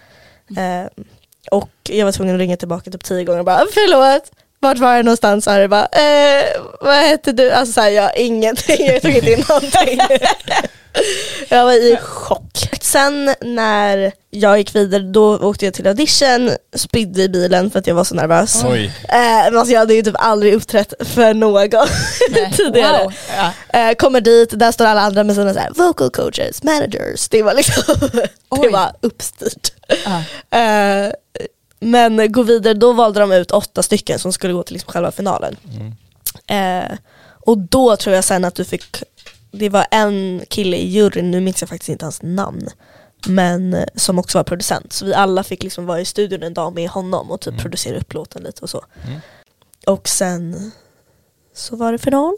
[0.57, 1.05] Eh,
[1.51, 4.95] och jag var tvungen att ringa tillbaka typ tio gånger och bara förlåt, vart var
[4.95, 5.47] jag någonstans?
[5.47, 6.45] Och bara, eh,
[6.81, 7.51] vad heter du?
[7.51, 9.99] Alltså såhär, jag ingenting, jag tog inte in någonting.
[11.49, 12.69] jag var i chock.
[12.81, 17.87] Sen när jag gick vidare då åkte jag till audition, spydde i bilen för att
[17.87, 18.63] jag var så nervös.
[18.65, 18.85] Oj.
[19.09, 21.69] Eh, men alltså jag hade ju typ aldrig uppträtt för någon
[22.57, 23.05] tidigare.
[23.05, 23.13] Wow.
[23.37, 23.79] Ja.
[23.79, 27.29] Eh, kommer dit, där står alla andra med sina så här, vocal coaches, managers.
[27.29, 28.09] Det var liksom,
[28.63, 29.73] det var uppstyrt.
[30.05, 30.59] Ja.
[30.59, 31.13] Eh,
[31.81, 35.13] men gå vidare, då valde de ut åtta stycken som skulle gå till liksom själva
[35.13, 35.57] finalen.
[36.47, 36.97] Eh,
[37.47, 39.03] och då tror jag sen att du fick,
[39.53, 42.69] det var en kille i juryn, nu minns jag faktiskt inte hans namn,
[43.27, 44.93] men eh, som också var producent.
[44.93, 47.99] Så vi alla fick liksom vara i studion en dag med honom och typ producera
[47.99, 48.85] upp låten lite och så.
[49.07, 49.21] Mm.
[49.87, 50.73] Och sen
[51.55, 52.37] så var det final.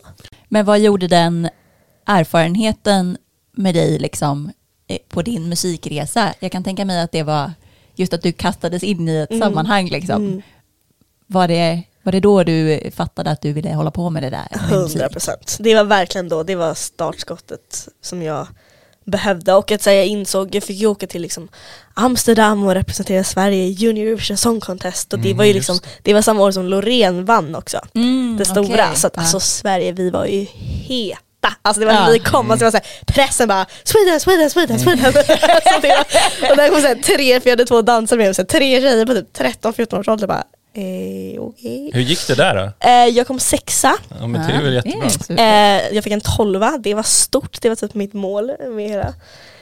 [0.48, 1.48] Men vad gjorde den
[2.06, 3.16] erfarenheten
[3.52, 4.50] med dig liksom
[4.86, 6.34] eh, på din musikresa?
[6.40, 7.52] Jag kan tänka mig att det var
[7.94, 9.40] just att du kastades in i ett Mm.
[9.42, 10.26] sammanhang liksom.
[10.26, 10.42] Mm.
[11.26, 14.48] Var det Var det då du fattade att du ville hålla på med det där?
[14.70, 14.96] med musik?
[14.96, 15.56] 100 procent.
[15.60, 18.46] Det var verkligen då, det var startskottet som jag
[19.06, 21.48] behövde och att säga jag insåg, jag fick ju åka till liksom
[21.94, 25.78] Amsterdam och representera Sverige i Junior Eurovision Song Contest och det Mm, var ju liksom,
[26.02, 27.78] det var samma år som Loreen vann också.
[27.94, 28.64] Mm, det stora.
[28.64, 28.86] okej.
[28.96, 31.18] Så att alltså Sverige, vi var ju heta.
[31.62, 32.04] Alltså det var Ja.
[32.06, 35.12] när vi kom, alltså det var så här, pressen bara Sweden, Sweden, Sweden, Sweden.
[35.12, 38.26] så det var, och där kom så här, tre, för jag hade två dansare med
[38.26, 40.44] mig, så här, tre tjejer på typ 13-14 års ålder bara
[40.74, 41.90] eh, okej.
[41.94, 42.88] Hur gick det där då?
[42.88, 45.44] Eh, jag kom sexa, Ja, men det är väl jättebra.
[45.44, 49.14] Eh, jag fick en tolva, det var stort, det var typ mitt mål med hela.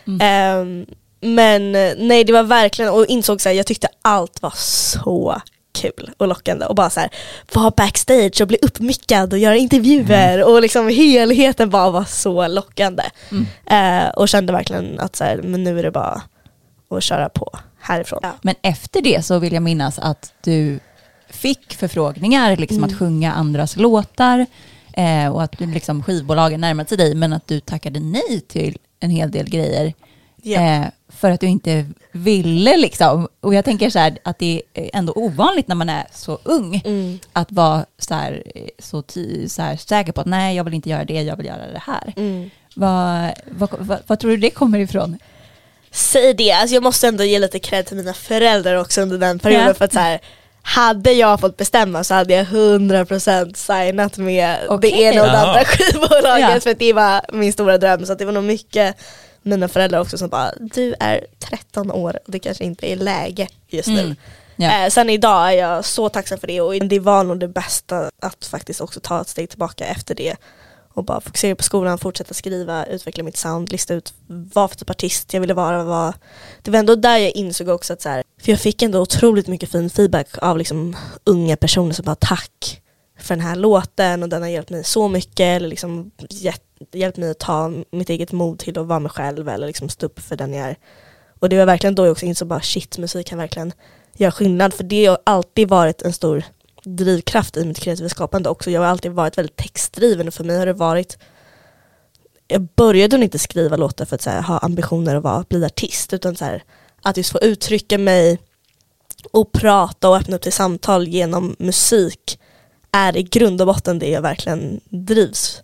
[0.07, 0.21] Mm.
[0.21, 0.87] Ehm,
[1.21, 5.43] men eh, nej det var verkligen, och insåg så här, jag tyckte allt var så
[5.73, 7.11] kul och lockande och bara så här
[7.53, 13.03] vara backstage och bli uppmickad och göra intervjuer och liksom helheten bara var så lockande.
[13.31, 13.47] Mm.
[14.07, 16.23] Eh, och kände verkligen att så här, men nu är det bara
[16.91, 17.51] att köra på
[17.81, 18.21] härifrån.
[18.23, 18.33] Ja.
[18.43, 20.81] Men efter det så vill jag minnas att du
[21.33, 22.91] fick förfrågningar liksom Mm.
[22.91, 24.47] att sjunga andras låtar
[24.93, 28.79] eh, och att du liksom skivbolagen närmade sig dig men att du tackade nej till
[29.01, 29.95] en hel del grejer
[30.45, 30.61] Ja.
[30.61, 33.29] eh, för att du inte ville liksom.
[33.41, 36.83] Och jag tänker så här att det är ändå ovanligt när man är så ung
[36.85, 37.19] Mm.
[37.33, 40.75] att vara så, här, eh, så, ty, så här säker på att nej jag vill
[40.75, 42.13] inte göra det, jag vill göra det här.
[42.17, 42.51] Mm.
[42.75, 45.19] Vad, vad, vad, vad tror du det kommer ifrån?
[45.91, 49.39] Säg det, alltså jag måste ändå ge lite cred till mina föräldrar också under den
[49.39, 49.75] perioden Ja.
[49.75, 50.21] för att så här,
[50.63, 54.91] hade jag fått bestämma så hade jag 100% signat med Okej.
[54.91, 56.61] det ena och det andra skivbolaget Ja.
[56.61, 58.97] för det var min stora dröm så det var nog mycket
[59.43, 63.49] mina föräldrar också som bara du är 13 år och det kanske inte är läge
[63.69, 64.01] just nu.
[64.01, 64.17] Mm.
[64.57, 64.85] Ja.
[64.85, 68.11] Eh, sen idag är jag så tacksam för det och det var nog det bästa
[68.23, 70.37] att faktiskt också ta ett steg tillbaka efter det
[70.95, 74.91] och bara fokusera på skolan, fortsätta skriva, utveckla mitt sound, lista ut vad för typ
[74.91, 75.85] artist jag ville vara.
[75.85, 76.15] Vad.
[76.63, 79.47] Det var ändå där jag insåg också att så här, för jag fick ändå otroligt
[79.47, 82.83] mycket fin feedback av liksom unga personer som bara tack
[83.19, 86.11] för den här låten och den har hjälpt mig så mycket eller liksom
[86.93, 90.07] hjälpt, mig att ta mitt eget mod till att vara mig själv eller liksom stå
[90.07, 90.77] upp för den jag är.
[91.39, 93.73] Och det var verkligen då jag också insåg bara shit, musik kan verkligen
[94.17, 96.45] göra skillnad för det har alltid varit en stor
[96.85, 98.71] drivkraft i mitt kreativa skapande också.
[98.71, 101.19] Jag har alltid varit väldigt textdriven och för mig har det varit
[102.49, 106.13] jag började nog inte skriva låtar för att här, ha ambitioner att vara, bli artist
[106.13, 106.63] utan så här,
[107.03, 108.39] att just få uttrycka mig
[109.33, 112.41] och prata och öppna upp till samtal genom musik
[112.93, 115.63] är i grund och botten det jag verkligen drivs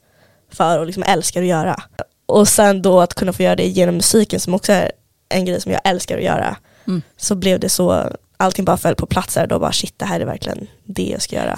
[0.52, 1.82] för och liksom älskar att göra.
[2.26, 4.92] Och sen då att kunna få göra det genom musiken som också är
[5.28, 6.56] en grej som jag älskar att göra
[6.88, 7.02] Mm.
[7.16, 8.10] så blev det så,
[8.40, 11.22] allting bara föll på plats där då bara shit det här är verkligen det jag
[11.22, 11.56] ska göra.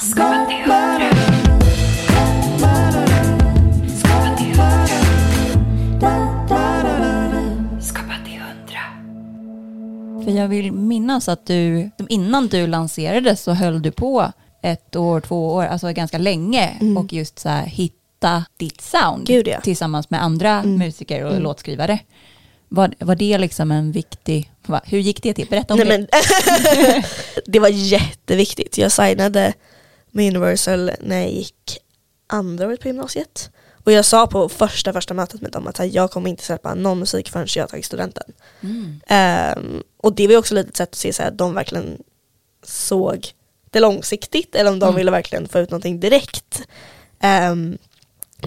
[10.24, 15.20] För jag vill minnas att du, innan du lanserades så höll du på ett år,
[15.20, 19.60] två år, alltså ganska länge och just så här hitta ditt sound Gud, ja.
[19.60, 21.98] tillsammans med andra musiker och låtskrivare.
[22.68, 25.46] Var, var det liksom en viktig, va, hur gick det till?
[25.48, 25.98] Berätta om Nej, det.
[25.98, 27.02] men,
[27.46, 28.78] det var jätteviktigt.
[28.78, 29.52] Jag signade
[30.10, 31.78] med Universal när jag gick
[32.26, 33.50] andra året på gymnasiet.
[33.84, 36.74] Och jag sa på första första mötet med dem att här, jag kommer inte släppa
[36.74, 38.32] någon musik förrän jag har tagit studenten.
[38.60, 39.00] Mm.
[39.06, 41.98] Ehm, och det var också lite ett sätt att se så här, att de verkligen
[42.62, 43.28] såg
[43.70, 44.96] det långsiktigt eller om de Mm.
[44.96, 46.62] ville verkligen få ut någonting direkt.
[47.20, 47.78] Ehm,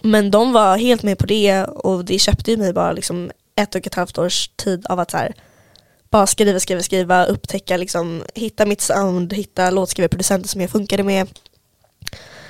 [0.03, 3.75] men de var helt med på det och det köpte ju mig bara liksom ett
[3.75, 5.33] och ett halvt års tid av att så här,
[6.13, 11.27] bara skriva, skriva, skriva, upptäcka, liksom, hitta mitt sound, hitta låtskrivarproducenter som jag funkade med.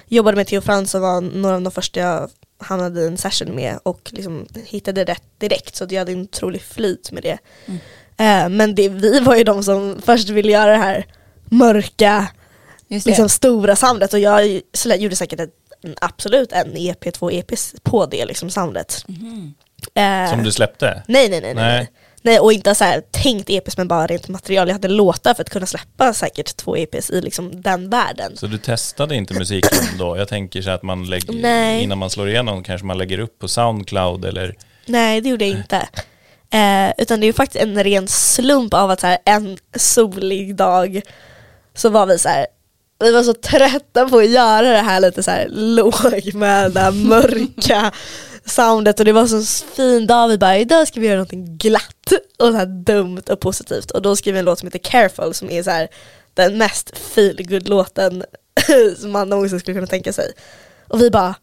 [0.08, 3.56] Jobbade med Theo Frans som var några av de första jag hamnade i en session
[3.56, 7.38] med och liksom hittade rätt direkt så att jag hade en otrolig flyt med det.
[7.66, 7.80] Mm.
[8.18, 11.06] Eh, men det, vi var ju de som först ville göra det här
[11.46, 12.28] mörka,
[12.88, 13.06] det.
[13.06, 14.62] liksom stora soundet och jag
[14.98, 19.06] gjorde säkert ett, en, absolut en EP, två EPs på det liksom soundet.
[19.94, 21.04] Eh, Som du släppte?
[21.08, 21.54] Nej nej nej.
[21.54, 21.78] nej.
[21.78, 21.92] Nej.
[22.24, 22.40] Nej.
[22.40, 24.68] och inte så här, tänkt EPs men bara rent material.
[24.68, 28.38] Jag hade låtar för att kunna släppa säkert två EPs i liksom den världen.
[28.38, 30.18] Så du testade inte musiken då?
[30.18, 31.84] Jag tänker så att man lägger, Nej.
[31.84, 34.56] innan man slår igenom kanske man lägger upp på Soundcloud eller
[34.86, 35.88] Nej det gjorde jag inte.
[36.54, 40.56] Eh, utan det är ju faktiskt en ren slump av att så här, en solig
[40.56, 41.02] dag
[41.76, 42.48] så var vi så här
[43.00, 47.92] vi var så trötta på att göra det här lite så här lågmälda, mörka
[48.46, 52.12] soundet och det var så fin dag, vi bara idag ska vi göra någonting glatt
[52.40, 55.34] och så här dumt och positivt och då skrev vi en låt som heter Careful
[55.34, 55.88] som är så här
[56.34, 58.24] den mest feel låten
[58.98, 60.34] som man någonsin skulle kunna tänka sig.
[60.88, 61.36] Och vi bara,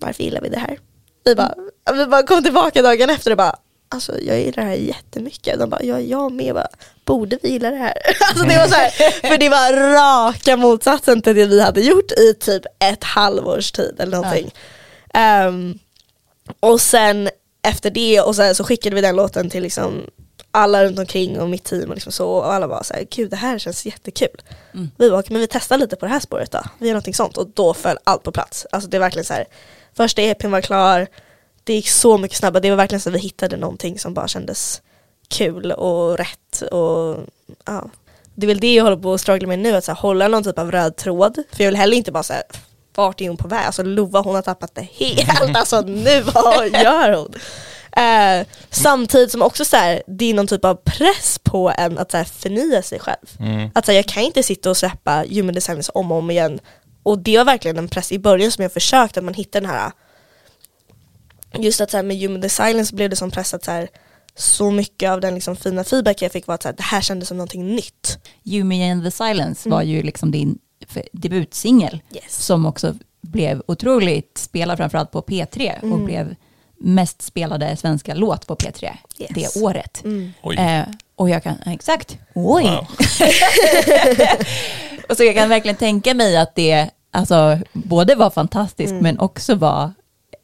[0.00, 0.78] varför gillar vi det här?
[1.24, 1.54] Vi bara,
[1.94, 3.56] vi bara kom tillbaka dagen efter och bara,
[3.88, 5.58] alltså jag gillar det här jättemycket.
[5.58, 6.68] De bara, ja jag med, bara,
[7.04, 7.94] borde vi gilla det här?
[8.28, 8.90] alltså det var så här,
[9.28, 13.94] för det var raka motsatsen till det vi hade gjort i typ ett halvårs tid
[13.98, 14.54] eller någonting.
[15.14, 15.78] Ehm,
[16.60, 17.28] och sen
[17.62, 20.02] efter det och sen så skickade vi den låten till liksom
[20.50, 23.36] alla runt omkring och mitt team och, liksom så, och alla bara såhär, gud det
[23.36, 24.42] här känns jättekul.
[24.74, 24.90] Mm.
[24.98, 27.36] Vi bara, men vi testar lite på det här spåret då, vi gör någonting sånt
[27.36, 28.66] och då föll allt på plats.
[28.72, 29.44] Alltså det är verkligen så här.
[29.96, 31.06] första EPn var klar,
[31.64, 34.28] det gick så mycket snabbare, det var verkligen så att vi hittade någonting som bara
[34.28, 34.82] kändes
[35.28, 37.18] kul och rätt och
[37.64, 37.90] ja.
[38.34, 40.28] Det är väl det jag håller på att struggla med nu, att så här, hålla
[40.28, 41.42] någon typ av röd tråd.
[41.52, 42.42] För jag vill heller inte bara säga
[42.94, 43.66] vart är hon på väg?
[43.66, 47.34] Alltså Lova hon har tappat det helt, alltså nu vad gör hon?
[47.96, 52.10] Eh, samtidigt som också så här, det är någon typ av press på en att
[52.10, 53.26] så här, förnya sig själv.
[53.40, 53.70] Mm.
[53.74, 56.60] Att så här, jag kan inte sitta och släppa human designers om och om igen.
[57.02, 59.70] Och det var verkligen en press i början som jag försökte, att man hittar den
[59.70, 59.92] här
[61.58, 63.88] Just att så här, med human design så blev det som press att så, här,
[64.36, 67.00] så mycket av den liksom, fina feedback jag fick var att så här, det här
[67.00, 68.18] kändes som någonting nytt.
[68.44, 70.58] You Me and the Silence var ju liksom din
[71.12, 72.44] debutsingel Yes.
[72.44, 76.34] som också blev otroligt spelad framförallt på P3 och blev
[76.78, 79.30] mest spelade svenska låt på P3 Yes.
[79.34, 80.02] det året.
[80.42, 80.56] Oj.
[80.56, 80.82] Eh,
[81.16, 82.64] och jag kan, exakt, oj.
[82.64, 82.86] Wow.
[85.08, 89.54] och så jag kan verkligen tänka mig att det alltså, både var fantastiskt men också
[89.54, 89.92] var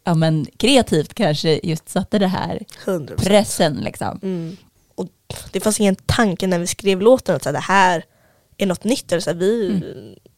[0.05, 3.17] ja, men, kreativt kanske just satte det här 100%.
[3.17, 4.21] pressen liksom.
[4.23, 4.57] Mm.
[4.95, 5.09] Och
[5.53, 8.05] det fanns ingen tanke när vi skrev låten att så här, det här
[8.59, 9.13] är något nytt.
[9.13, 9.83] Eller så här, vi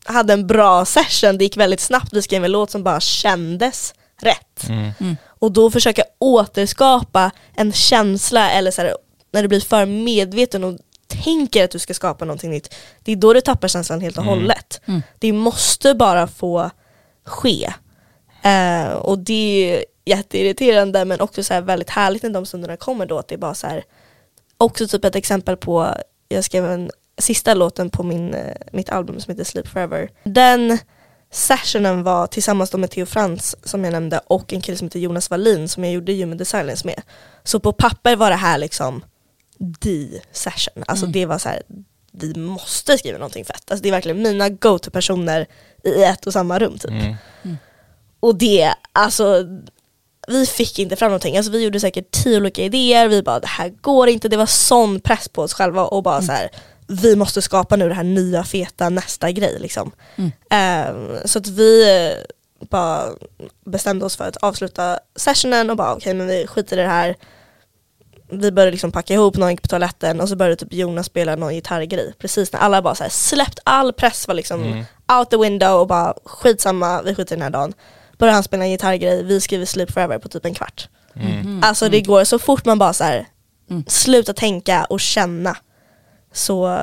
[0.04, 3.94] hade en bra session, det gick väldigt snabbt, vi skrev en låt som bara kändes
[4.20, 4.68] rätt.
[4.68, 5.16] Mm.
[5.26, 8.96] Och då försöka återskapa en känsla eller så här,
[9.30, 13.16] när du blir för medveten och tänker att du ska skapa någonting nytt, det är
[13.16, 14.80] då du tappar känslan helt och hållet.
[15.18, 16.70] Det måste bara få
[17.24, 17.72] ske.
[18.42, 23.06] Eh, och det är jätteirriterande men också så här väldigt härligt när de stunderna kommer
[23.06, 23.84] då att det är bara så här
[24.56, 25.94] också typ ett exempel på,
[26.28, 26.90] jag skrev en
[27.22, 30.10] sista låten på min, eh, mitt album som heter Sleep Forever.
[30.24, 30.78] Den
[31.30, 35.30] sessionen var tillsammans med Theo Frans som jag nämnde och en kille som heter Jonas
[35.30, 37.02] Wallin som jag gjorde Human Designers med.
[37.44, 39.04] Så på papper var det här liksom
[39.80, 40.84] the session.
[40.86, 41.62] Alltså det var så här,
[42.12, 43.70] vi måste skriva någonting fett.
[43.70, 45.46] Alltså det är verkligen mina go-to-personer
[45.84, 46.90] i ett och samma rum typ.
[46.90, 47.14] Mm.
[48.20, 49.44] Och det, alltså
[50.28, 51.36] vi fick inte fram någonting.
[51.36, 54.46] Alltså vi gjorde säkert tio olika idéer, vi bara det här går inte, det var
[54.46, 56.50] sån press på oss själva och bara så här
[56.86, 59.92] vi måste skapa nu det här nya feta nästa grej liksom.
[60.50, 62.16] Ehm, så att vi eh,
[62.70, 63.08] bara
[63.66, 67.16] bestämde oss för att avsluta sessionen och bara okej men vi skiter i det här.
[68.30, 71.36] Vi började liksom packa ihop, någon gick på toaletten och så började typ Jonas spela
[71.36, 72.14] någon gitarrgrej.
[72.18, 74.60] Precis när alla bara så här, släppt all press var liksom
[75.18, 77.72] out the window och bara skitsamma, vi skiter i den här dagen.
[78.18, 80.88] Började han spela en gitarrgrej, vi skriver Sleep Forever på typ en kvart.
[81.62, 83.26] Alltså det går så fort man bara så här,
[83.86, 85.56] slutar tänka och känna
[86.32, 86.78] så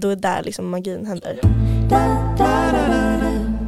[0.00, 1.40] då är där liksom magin händer.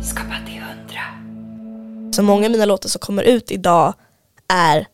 [0.02, 2.12] Skapa till hundra.
[2.12, 3.94] Så många av mina låtar som kommer ut idag
[4.48, 4.86] är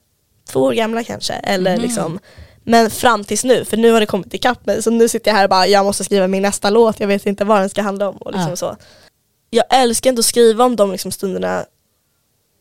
[0.48, 1.32] två år gamla kanske.
[1.32, 2.18] Eller liksom,
[2.64, 4.82] men fram tills nu, för nu har det kommit ikapp mig.
[4.82, 7.26] Så nu sitter jag här och bara, jag måste skriva min nästa låt, jag vet
[7.26, 8.16] inte vad den ska handla om.
[8.16, 8.56] Och liksom Ja.
[8.56, 8.76] så.
[9.50, 11.64] Jag älskar inte att skriva om de liksom stunderna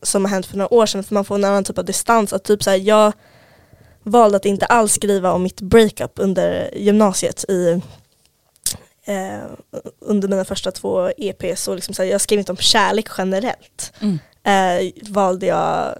[0.02, 2.32] som har hänt för några år sedan, för man får en annan typ av distans.
[2.32, 3.12] Att typ så här, jag
[4.04, 7.80] valde att inte alls skriva om mitt breakup under gymnasiet i
[9.04, 9.42] eh,
[9.98, 13.92] under mina första två EPs och liksom så här, jag skrev inte om kärlek generellt.
[14.00, 14.18] Mm.
[14.44, 15.94] Eh, valde jag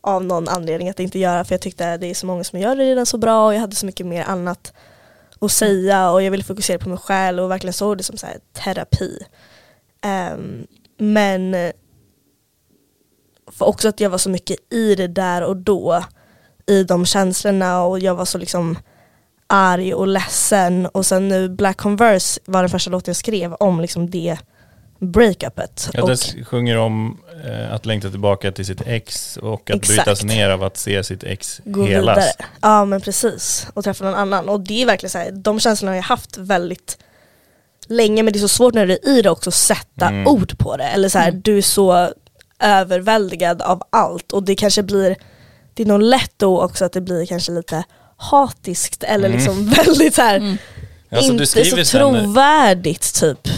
[0.00, 2.76] av någon anledning att inte göra för jag tyckte det är så många som gör
[2.76, 4.72] det redan så bra och jag hade så mycket mer annat
[5.40, 8.26] att säga och jag ville fokusera på mig själv och verkligen såg det som så
[8.26, 9.18] här terapi.
[10.00, 10.66] Ehm,
[10.98, 11.72] men eh,
[13.46, 16.04] för också att jag var så mycket i det där och då
[16.70, 18.78] i de känslorna och jag var så liksom
[19.46, 23.80] arg och ledsen och sen nu Black Converse var den första låten jag skrev om
[23.80, 24.38] liksom det
[24.98, 25.90] breakupet.
[25.92, 29.88] Ja, det sjunger om eh, att längta tillbaka till sitt ex och att Exakt.
[30.04, 32.16] brytas ner av att se sitt ex gå helas.
[32.16, 32.30] vidare.
[32.60, 34.48] Ja men precis, och träffa någon annan.
[34.48, 36.98] Och det är verkligen så här, de känslorna har jag haft väldigt
[37.86, 40.26] länge men det är så svårt när du är i det också att sätta Mm.
[40.26, 40.84] ord på det.
[40.84, 42.08] Eller så här, du är så
[42.58, 45.16] överväldigad av allt och det kanske blir,
[45.74, 47.84] det är nog lätt då också att det blir kanske lite
[48.16, 49.38] hatiskt eller Mm.
[49.38, 50.58] liksom väldigt så här,
[51.10, 53.48] du inte skriver så sen- trovärdigt typ.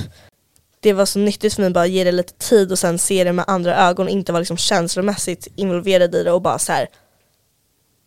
[0.80, 3.24] Det var så nyttigt för mig bara att ge det lite tid och sen se
[3.24, 6.72] det med andra ögon och inte vara liksom känslomässigt involverad i det och bara så
[6.72, 6.86] här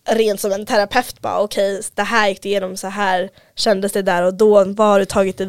[0.09, 4.01] rent som en terapeut bara okej det här gick det igenom, så här kändes det
[4.01, 5.41] där och då, vad har du tagit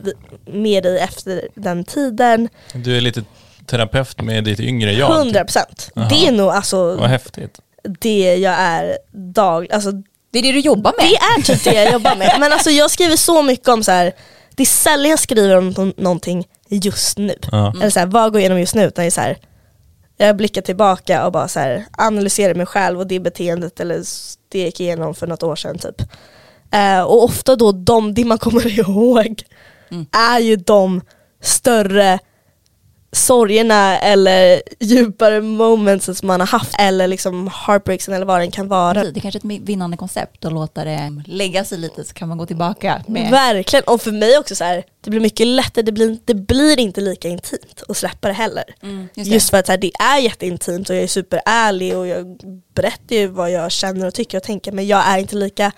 [0.46, 2.48] med dig efter den tiden?
[2.74, 3.24] Du är lite
[3.66, 5.16] terapeut med ditt yngre jag.
[5.18, 5.90] 100 procent.
[5.94, 6.09] Jaha.
[6.09, 7.61] Det är nog alltså, Vad häftigt.
[8.01, 8.99] Det jag är
[9.32, 9.93] dag, alltså
[10.30, 11.07] Det är det du jobbar med.
[11.11, 12.37] det är typ det jag jobbar med.
[12.41, 14.12] Men alltså jag skriver så mycket om så här.
[14.55, 17.34] det är sällan jag skriver om nå- någonting just nu.
[17.53, 17.72] Ja.
[17.76, 18.84] Eller så här, vad går igenom just nu?
[18.84, 19.39] Utan det är så här,
[20.16, 23.97] jag blickar tillbaka och bara så här, analyserar mig själv och det beteendet eller
[24.49, 26.03] det jag gick igenom för något år sedan typ.
[26.72, 29.43] Eh, och ofta då de, det man kommer ihåg
[29.91, 30.07] Mm.
[30.12, 31.01] är ju de
[31.43, 32.18] större
[33.17, 38.69] sorgerna eller djupare moments som man har haft eller liksom heartbreaksen eller vad den kan
[38.69, 38.95] vara.
[38.95, 42.14] Precis, Det är kanske är ett vinnande koncept att låta det lägga sig lite så
[42.14, 45.47] kan man gå tillbaka med Verkligen, och för mig också så här, det blir mycket
[45.47, 48.64] lättare, det blir, det blir inte lika intimt att släppa det heller.
[48.83, 49.35] Mm, just det.
[49.35, 52.39] Just för att här, det är jätteintimt och jag är superärlig och jag
[52.75, 55.73] berättar ju vad jag känner och tycker och tänker men jag är inte lika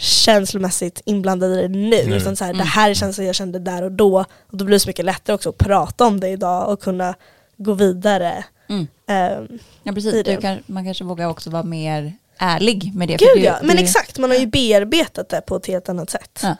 [0.00, 2.04] känslomässigt inblandad i det nu.
[2.06, 2.16] Nu.
[2.16, 4.18] Utan så här, det här är känslor jag kände där och då.
[4.20, 7.14] Och då blir det så mycket lättare också att prata om det idag och kunna
[7.56, 8.44] gå vidare.
[8.68, 8.86] Mm.
[9.08, 10.22] Ehm, Ja precis, det.
[10.22, 13.18] du kan, man kanske vågar också vara mer ärlig med det.
[13.18, 15.88] för gud du, ja, men du, exakt, man har ju bearbetat det på ett helt
[15.88, 16.40] annat sätt.
[16.42, 16.56] Ja.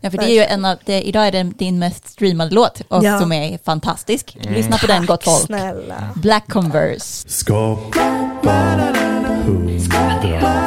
[0.00, 2.80] Ja för det är ju en av, det, idag är det din mest streamade låt
[2.88, 3.20] och Ja.
[3.20, 4.36] som är fantastisk.
[4.40, 5.40] Lyssna på den gott folk.
[5.46, 6.08] Snälla.
[6.14, 7.28] Black Converse.
[7.28, 7.98] Skapa.
[9.84, 10.59] Skapa.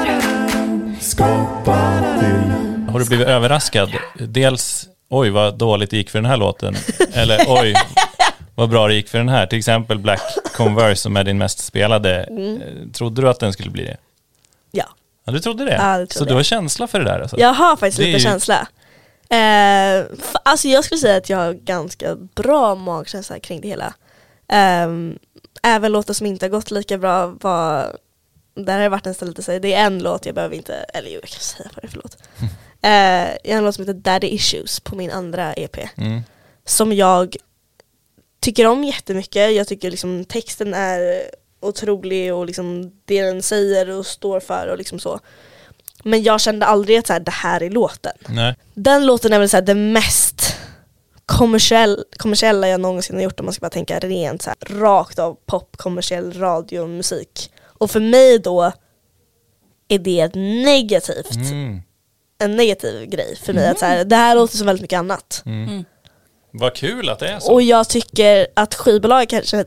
[2.91, 3.91] Har du blivit överraskad?
[4.19, 6.75] Dels, oj vad dåligt det gick för den här låten.
[7.13, 7.73] Eller oj,
[8.55, 9.47] vad bra det gick för den här.
[9.47, 10.21] Till exempel Black
[10.55, 12.23] Converse som är din mest spelade.
[12.23, 12.61] Mm.
[12.61, 13.97] Eh, Trodde du att den skulle bli det?
[14.71, 14.85] Ja.
[15.25, 15.75] Ja, du trodde det?
[15.75, 16.35] Ja, det trodde Så du jag.
[16.35, 17.39] har känsla för det där alltså?
[17.39, 18.67] Jag har faktiskt Det lite ju- känsla.
[19.29, 20.05] Eh,
[20.43, 23.93] alltså jag skulle säga att jag har ganska bra magkänsla kring det hela.
[24.49, 25.17] Ehm,
[25.63, 27.97] även låtar som inte har gått lika bra var,
[28.55, 31.19] där har det varit så här, det är en låt jag behöver inte, eller jo
[31.21, 32.17] jag kan säga vad det är för låt.
[32.85, 35.77] Eh, en låt som heter Daddy Issues på min andra EP.
[35.97, 36.21] Mm.
[36.65, 37.35] Som jag
[38.39, 39.55] tycker om jättemycket.
[39.55, 41.23] Jag tycker liksom texten är
[41.59, 45.19] otrolig och liksom det den säger och står för och liksom så.
[46.03, 48.13] Men jag kände aldrig att så här, det här är låten.
[48.27, 48.55] Nej.
[48.73, 50.55] Den låten är väl så här, det mest
[51.25, 55.19] kommersiell, kommersiella jag någonsin har gjort om man ska bara tänka rent så här, rakt
[55.19, 57.51] av pop, kommersiell radio, musik.
[57.83, 58.71] Och för mig då
[59.87, 61.81] är det ett negativt, Mm.
[62.39, 63.67] en negativ grej för mig.
[63.67, 65.43] Att så här, det här låter som väldigt mycket annat.
[65.45, 65.85] Mm.
[66.51, 67.53] Vad kul att det är så.
[67.53, 69.65] Och jag tycker att skivbolag kanske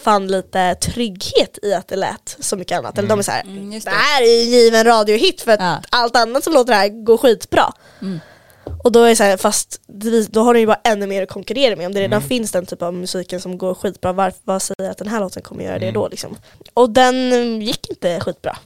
[0.00, 2.98] fann lite trygghet i att det lät så mycket annat.
[2.98, 3.96] Eller de är såhär, Mm, just det det.
[3.96, 5.80] här är ju en given radiohit för att Ja.
[5.90, 7.72] allt annat som låter här går skitbra.
[8.02, 8.20] Mm.
[8.84, 9.80] Och då är det så här, fast
[10.30, 11.86] då har du ju bara ännu mer att konkurrera med.
[11.86, 12.28] Om det redan Mm.
[12.28, 15.42] finns den typ av musiken som går skitbra, varför vad säger att den här låten
[15.42, 15.86] kommer göra Mm.
[15.86, 16.36] det då liksom?
[16.74, 18.56] Och den mm, gick inte skitbra.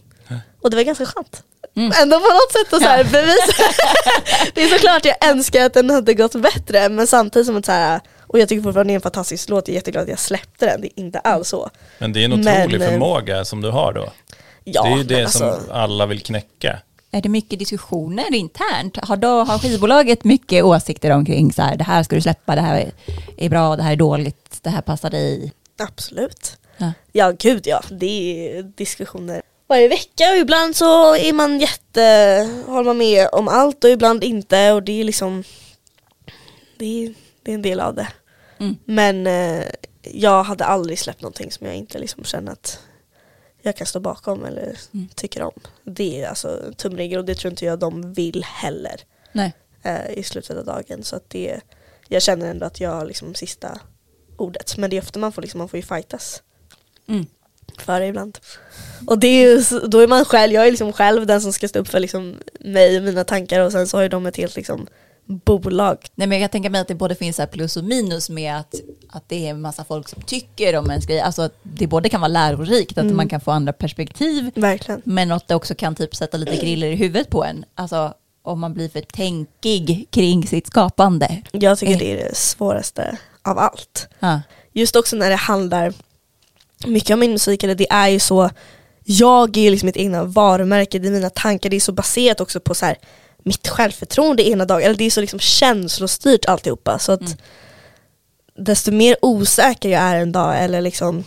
[0.63, 1.43] Och det var ganska skönt.
[1.77, 1.93] Mm.
[2.03, 3.11] Ändå på något sätt att så här Ja.
[3.13, 3.63] bevisa.
[4.55, 7.73] det är såklart jag önskar att den hade gått bättre men samtidigt som att så
[7.73, 10.19] här, och jag tycker fortfarande det är en fantastisk låt, jag är jätteglad att jag
[10.19, 11.71] släppte den, det är inte alls så.
[11.99, 14.13] Men det är en Men, otrolig eh, förmåga som du har då.
[14.65, 16.79] Ja, det är ju det men som alltså, alla vill knäcka.
[17.15, 18.97] Är det mycket diskussioner internt?
[18.97, 22.61] Har, då, har skivbolaget mycket åsikter omkring så här, det här ska du släppa, det
[22.61, 22.93] här
[23.37, 25.53] är, bra, det här är dåligt, det här passar dig?
[25.79, 26.57] absolut.
[26.77, 26.93] Ja.
[27.13, 29.43] Ja gud ja, det är diskussioner
[29.73, 32.03] varje vecka och ibland så är man jätte,
[32.67, 35.45] håller man med om allt och ibland inte och det är liksom
[36.79, 38.09] det är, det är en del av det.
[38.59, 38.77] Mm.
[38.85, 39.65] Men eh,
[40.03, 42.79] jag hade aldrig släppt någonting som jag inte liksom känner att
[43.63, 45.09] jag kan stå bakom eller Mm.
[45.15, 45.53] tycker om.
[45.85, 49.01] Det är alltså en tumregel och det tror inte jag de vill heller
[49.33, 49.53] Nej.
[49.83, 51.03] eh, i slutet av dagen.
[51.05, 51.61] Så att det,
[52.09, 53.81] jag känner ändå att jag har liksom sista
[54.37, 54.77] ordet.
[54.77, 56.43] Men det är ofta man får, liksom, man får ju fightas
[57.09, 57.27] Mm.
[57.79, 58.39] för det ibland.
[59.07, 61.69] Och det är ju, då är man själv, jag är liksom själv den som ska
[61.69, 64.37] stå upp för liksom mig och mina tankar och sen så har ju de ett
[64.37, 64.87] helt liksom
[65.27, 65.99] bolag.
[66.15, 68.75] Nej, men jag kan tänka mig att det både finns plus och minus med att,
[69.09, 71.21] att det är en massa folk som tycker om ens grej.
[71.21, 73.17] Alltså att det både kan vara lärorikt, att Mm.
[73.17, 75.03] man kan få andra perspektiv, Verkligen.
[75.05, 77.65] men att det också kan typ sätta lite griller i huvudet på en.
[77.75, 81.43] Alltså om man blir för tänkig kring sitt skapande.
[81.53, 81.99] Jag tycker Eh.
[81.99, 84.09] det är det svåraste av allt.
[84.21, 84.41] Ja.
[84.73, 85.93] Just också när det handlar
[86.87, 88.51] mycket om min musik, eller det är ju så,
[89.05, 92.41] jag är ju liksom mitt egna varumärke, det är mina tankar, det är så baserat
[92.41, 92.97] också på så här,
[93.45, 96.99] mitt självförtroende ena dagen, eller det är så liksom känslostyrt alltihopa.
[96.99, 97.33] Så att Mm.
[98.57, 101.25] desto mer osäker jag är en dag, eller liksom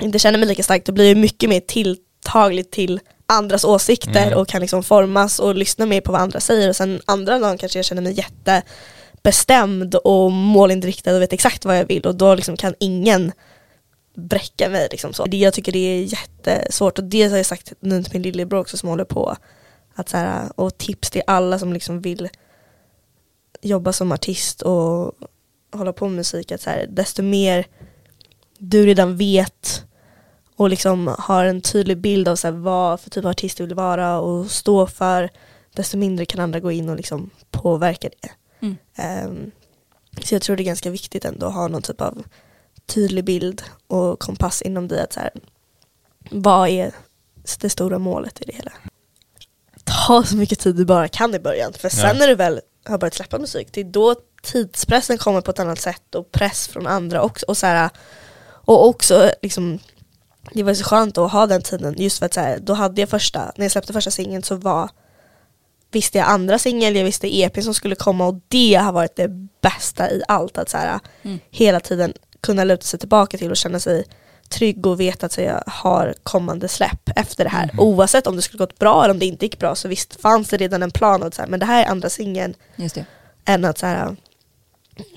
[0.00, 4.38] inte känner mig lika starkt, då blir jag mycket mer tilltaglig till andras åsikter Mm.
[4.38, 7.58] och kan liksom formas och lyssna mer på vad andra säger och sen andra dagen
[7.58, 12.34] kanske jag känner mig jättebestämd och målinriktad och vet exakt vad jag vill och då
[12.34, 13.32] liksom kan ingen
[14.16, 14.88] bräcka mig.
[14.90, 15.24] Liksom så.
[15.26, 18.60] Det, jag tycker det är jättesvårt och det har jag sagt nu till min lillebror
[18.60, 19.36] också som håller på.
[19.94, 22.28] Att så här, och tips till alla som liksom vill
[23.62, 25.14] jobba som artist och
[25.72, 26.52] hålla på med musik.
[26.52, 27.66] Att så här, desto mer
[28.58, 29.84] du redan vet
[30.56, 33.66] och liksom har en tydlig bild av så här, vad för typ av artist du
[33.66, 35.30] vill vara och stå för,
[35.74, 38.30] desto mindre kan andra gå in och liksom påverka det.
[38.60, 38.76] Mm.
[38.94, 39.50] Ehm,
[40.22, 42.22] så jag tror det är ganska viktigt ändå att ha någon typ av
[42.86, 45.00] tydlig bild och kompass inom dig.
[45.00, 45.30] Att så här,
[46.30, 46.94] vad är
[47.60, 48.72] det stora målet i det hela?
[50.10, 51.72] Ta så mycket tid du bara kan i början.
[51.72, 52.12] För sen Ja.
[52.12, 55.80] när du väl har börjat släppa musik, det är då tidspressen kommer på ett annat
[55.80, 57.46] sätt och press från andra också.
[57.46, 57.90] Och, så här,
[58.46, 59.78] och också liksom
[60.52, 63.00] det var så skönt att ha den tiden just för att så här, då hade
[63.02, 64.90] jag första, när jag släppte första singeln så var
[65.90, 69.28] visste jag andra singel, jag visste EP som skulle komma och det har varit det
[69.60, 70.58] bästa i allt.
[70.58, 71.38] Att så här, Mm.
[71.50, 74.04] hela tiden kunna luta sig tillbaka till och känna sig
[74.50, 77.70] trygg och veta att jag har kommande släpp efter det här.
[77.78, 80.48] Oavsett om det skulle gått bra eller om det inte gick bra så visst fanns
[80.48, 82.54] det redan en plan att så här, men det här är andra singeln
[83.44, 84.16] än att så här,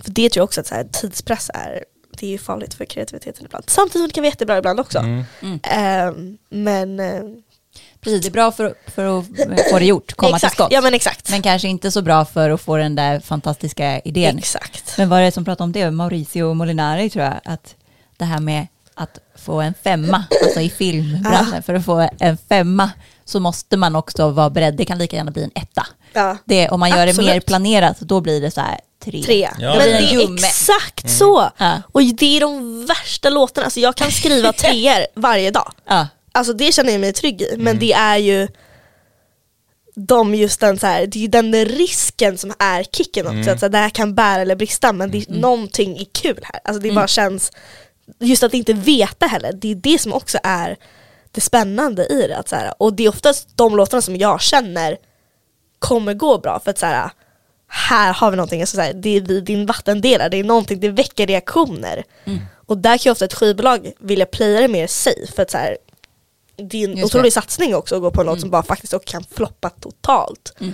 [0.04, 1.84] för det tror jag också att så här, tidspress är
[2.20, 3.64] det är ju farligt för kreativiteten ibland.
[3.68, 5.00] Samtidigt som det kan vara jättebra ibland också.
[5.00, 5.60] Mm.
[5.64, 7.22] Ehm, men eh,
[8.02, 9.26] Precis, det är bra för, för att
[9.72, 10.72] få det gjort, komma exakt, till skott.
[10.72, 11.30] Ja men exakt.
[11.30, 14.38] Men kanske inte så bra för att få den där fantastiska idén.
[14.38, 14.98] exakt.
[14.98, 15.92] Men vad är det som pratar om det?
[15.92, 17.76] Mauricio Molinari tror jag, att
[18.18, 22.92] det här med att få en femma, alltså i filmbranschen, för att få en femma
[23.26, 25.88] så måste man också vara beredd, det kan lika gärna bli en etta.
[26.14, 26.38] Ja.
[26.46, 27.34] Det, om man gör det Absolut.
[27.34, 29.24] mer planerat, då blir det så här tre.
[29.24, 29.50] Tre.
[29.60, 29.76] Ja.
[29.78, 31.50] Men Det det är exakt så.
[31.58, 31.82] Ja.
[31.92, 33.66] Och det är de värsta låtarna.
[33.66, 35.72] Alltså jag kan skriva treor varje dag.
[35.88, 37.56] Ja, Alltså det känner jag mig trygg i.
[37.58, 38.48] Men det är ju
[39.96, 43.52] de just den så här, det är den risken som är kicken också.
[43.52, 46.40] Att så här, det här kan bära eller brista men det är någonting är kul
[46.44, 46.60] här.
[46.64, 47.52] Alltså det bara känns,
[48.20, 50.78] just att inte veta heller, det är det som också är
[51.32, 52.38] det spännande i det.
[52.38, 54.98] Att så här, och det är oftast de låtarna som jag känner
[55.80, 57.10] kommer gå bra för att så här,
[57.68, 60.80] här har vi någonting, alltså, så här, det är vi, din vattendelare, det är någonting,
[60.80, 62.04] det väcker reaktioner.
[62.66, 65.58] Och där kan ju ofta ett skivbolag vilja playa det mer safe för att så
[65.58, 65.78] här,
[66.56, 67.34] det är en Just otrolig det.
[67.34, 70.54] satsning också att gå på en låt som bara faktiskt också kan floppa totalt.
[70.60, 70.74] Mm.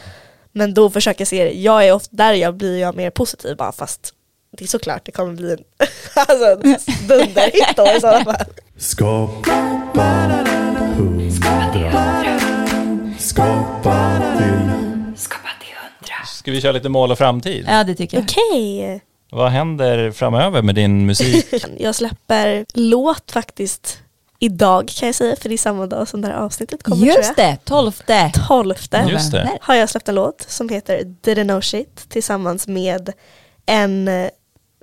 [0.52, 3.58] Men då försöker jag se det, jag är ofta, där jag blir jag mer positiv
[3.58, 4.14] bara fast
[4.52, 5.58] det är såklart det kommer bli en
[6.16, 6.56] alltså,
[7.08, 8.46] dunderhit då i sådana fall.
[8.78, 9.54] Skapa
[10.98, 12.40] hundra.
[13.20, 14.70] Skapa till
[16.26, 17.66] Ska vi köra lite mål och framtid?
[17.70, 18.24] ja det tycker jag.
[18.24, 21.54] Okej, Vad händer framöver med din musik?
[21.80, 24.00] jag släpper låt faktiskt
[24.40, 27.18] idag kan jag säga för det är samma dag som det här avsnittet kommer tror
[27.18, 27.48] Just jag.
[27.48, 28.32] det, tolfte.
[28.48, 28.76] 12
[29.10, 29.58] Just det.
[29.62, 33.14] har jag släppt en låt som heter Didn't know shit tillsammans med
[33.66, 34.10] en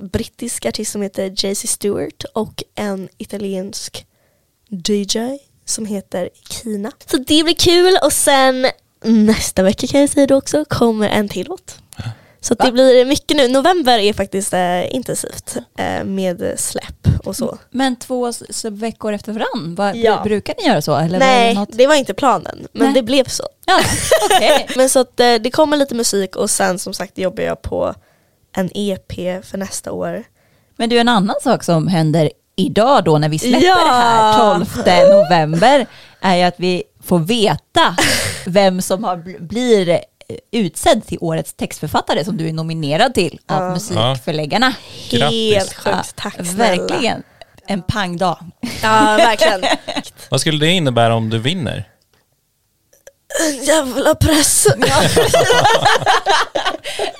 [0.02, 4.06] brittisk artist som heter JC Stewart och en italiensk
[4.68, 5.18] DJ
[5.64, 6.92] som heter Kina.
[7.10, 8.66] Så det blir kul och sen
[9.04, 11.78] nästa vecka kan jag säga det också kommer en till låt.
[12.40, 13.48] Så det blir mycket nu.
[13.48, 17.58] November är faktiskt eh, intensivt eh, med släpp och så.
[17.70, 18.32] Men två
[18.70, 20.20] veckor efter varann, vad, Ja.
[20.24, 20.96] brukar ni göra så?
[20.96, 21.68] Eller var Nej, det något?
[21.72, 22.94] det var inte planen men Nej.
[22.94, 23.44] det blev så.
[23.66, 23.80] Ja,
[24.30, 24.66] okej.
[24.76, 27.94] Men så att eh, det kommer lite musik och sen som sagt jobbar jag på
[28.56, 29.12] en EP
[29.44, 30.24] för nästa år.
[30.76, 33.74] Men du, en annan sak som händer idag då när vi släpper Ja.
[33.74, 33.90] det
[34.90, 35.86] här 12 november
[36.20, 37.96] är ju att vi får veta
[38.46, 40.00] vem som har, bl- blir
[40.52, 43.70] utsedd till årets textförfattare som du är nominerad till av Ja.
[43.72, 44.74] musikförläggarna.
[45.10, 45.54] Grattis.
[45.54, 46.86] Helt sjukt, tack Ja, snälla.
[46.86, 47.22] Verkligen.
[47.66, 48.38] En pangdag.
[48.82, 49.62] Ja, verkligen.
[50.30, 51.88] Vad skulle det innebära om du vinner?
[53.40, 54.66] En jävla press.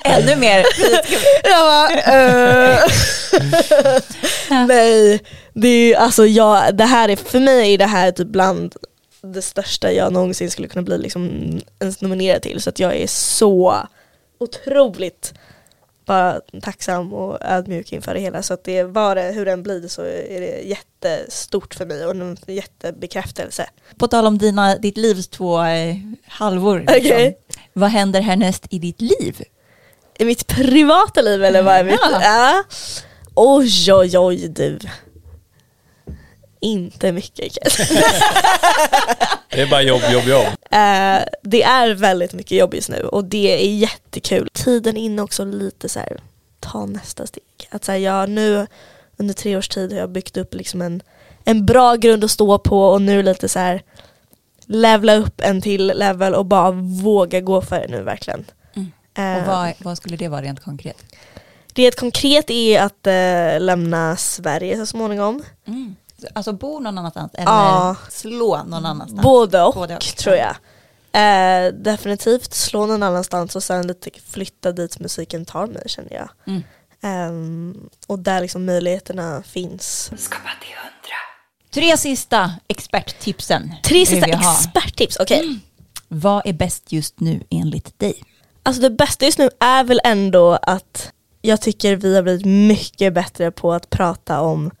[0.03, 0.65] Ännu mer.
[1.43, 2.79] Jag bara, eh.
[4.49, 8.75] Nej, det är alltså jag, det här är, för mig är det här typ bland
[9.21, 12.61] det största jag någonsin skulle kunna bli liksom ens nominerad till.
[12.61, 13.77] Så att jag är så
[14.39, 15.33] otroligt
[16.07, 18.43] bara tacksam och ödmjuk inför det hela.
[18.43, 22.11] Så att det var det, hur den blir så är det jättestort för mig och
[22.11, 23.69] en jättebekräftelse.
[23.97, 25.95] På tal om dina, ditt livs två eh,
[26.27, 26.79] halvor.
[26.79, 26.95] liksom.
[26.97, 27.37] Okej.
[27.73, 29.43] Vad händer härnäst i ditt liv?
[30.19, 31.99] I mitt privata liv eller vad är mitt?
[32.01, 32.21] Ja.
[32.23, 32.63] Ja.
[33.35, 34.79] Oj oj oj du.
[36.59, 37.57] Inte mycket.
[39.49, 40.45] Det är bara jobb, jobb, jobb.
[40.71, 44.49] Eh, Det är väldigt mycket jobb just nu och det är jättekul.
[44.53, 46.17] Tiden inne också lite så här,
[46.59, 47.43] ta nästa steg.
[47.69, 48.67] Att så här, jag nu
[49.17, 51.01] under tre års tid har jag byggt upp liksom en,
[51.43, 53.81] en bra grund att stå på och nu lite så här
[54.65, 58.45] levla upp en till level och bara våga gå för det nu verkligen.
[58.75, 58.91] Mm.
[59.17, 60.97] Eh, Och vad, vad skulle det vara rent konkret?
[61.73, 65.43] Det konkret är att eh, lämna Sverige så småningom.
[65.67, 65.95] Mm.
[66.33, 67.95] Alltså bo någon annanstans eller Ja.
[68.09, 69.21] slå någon annanstans?
[69.21, 70.01] Både och, Både och.
[70.01, 70.55] tror jag.
[71.11, 76.29] Eh, definitivt slå någon annanstans och sen lite flytta dit musiken tar mig känner jag.
[76.47, 76.63] Mm.
[77.01, 80.11] Ehm, och där liksom möjligheterna finns.
[81.73, 83.73] Tre sista experttipsen.
[83.83, 85.59] Tre sista experttips, okej.
[86.07, 88.23] Vad är bäst just nu enligt dig?
[88.63, 91.11] Alltså det bästa just nu är väl ändå att
[91.41, 94.71] jag tycker vi har blivit mycket bättre på att prata om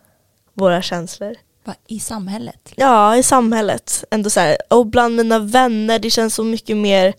[0.57, 1.35] våra känslor.
[1.63, 2.73] Va, I samhället?
[2.75, 4.03] Ja, i samhället.
[4.11, 7.13] Ändå så här, och bland mina vänner, det känns så mycket mer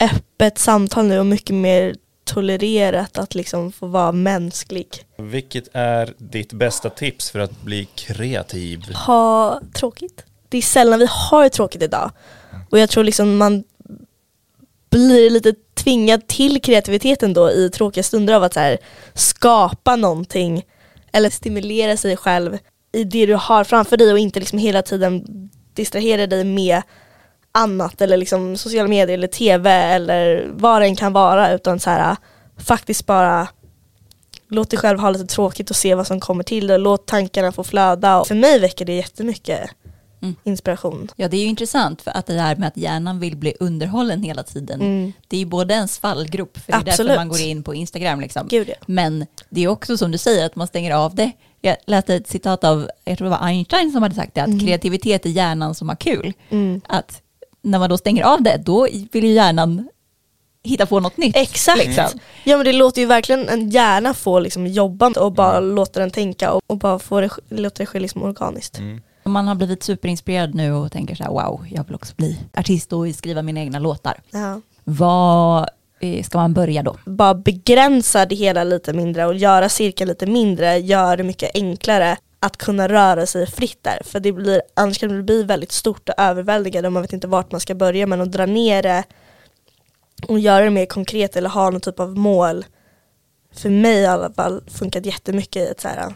[0.00, 1.94] öppet samtal nu och mycket mer
[2.24, 4.88] tolererat att liksom få vara mänsklig.
[5.18, 8.92] Vilket är ditt bästa tips för att bli kreativ?
[8.94, 10.24] Ha tråkigt.
[10.48, 12.10] Det är sällan vi har tråkigt idag.
[12.70, 13.64] Och jag tror liksom man
[14.90, 18.78] blir lite tvingad till kreativiteten då i tråkiga stunder av att så här,
[19.14, 20.64] skapa någonting
[21.12, 22.58] eller stimulera sig själv
[22.92, 25.24] i det du har framför dig och inte liksom hela tiden
[25.74, 26.82] distrahera dig med
[27.52, 31.90] annat eller liksom sociala medier eller tv eller vad det än kan vara utan så
[31.90, 32.16] här,
[32.58, 33.48] faktiskt bara
[34.48, 36.78] låt dig själv ha lite tråkigt och se vad som kommer till dig.
[36.78, 38.20] Låt tankarna få flöda.
[38.20, 39.70] Och för mig väcker det jättemycket
[40.22, 40.34] Mm.
[40.44, 41.08] inspiration.
[41.16, 44.22] Ja, det är ju intressant för att det där med att hjärnan vill bli underhållen
[44.22, 45.12] hela tiden, Mm.
[45.28, 47.16] det är ju både en fallgrop, för det är därför Absolut.
[47.16, 48.46] man går in på Instagram liksom.
[48.48, 48.74] Gud ja.
[48.86, 51.32] Men det är också som du säger att man stänger av det.
[51.60, 54.60] Jag läste ett citat av, jag tror det var Einstein som hade sagt det, att
[54.60, 56.32] kreativitet är hjärnan som har kul.
[56.50, 56.80] Mm.
[56.88, 57.22] Att
[57.62, 59.88] när man då stänger av det, då vill ju hjärnan
[60.64, 61.36] hitta på något nytt.
[61.36, 61.78] Exakt.
[61.86, 62.04] liksom.
[62.44, 66.10] Ja men det låter ju verkligen en hjärna få liksom jobba och bara låta den
[66.10, 68.78] tänka och, och bara få det, låta det ske liksom organiskt.
[69.22, 72.38] Om man har blivit superinspirerad nu och tänker så här, wow, jag vill också bli
[72.56, 74.20] artist och skriva mina egna låtar.
[74.30, 74.60] Ja.
[74.84, 75.68] Vad
[76.00, 76.96] eh, ska man börja då?
[77.04, 82.16] Bara begränsa det hela lite mindre och göra cirkeln lite mindre gör det mycket enklare
[82.40, 84.00] att kunna röra sig fritt där.
[84.04, 87.26] För det blir, annars kan det bli väldigt stort och överväldigande och man vet inte
[87.26, 89.04] vart man ska börja men att dra ner det
[90.28, 92.64] och göra det mer konkret eller ha någon typ av mål
[93.52, 96.14] för mig i alla fall funkat jättemycket i att så här,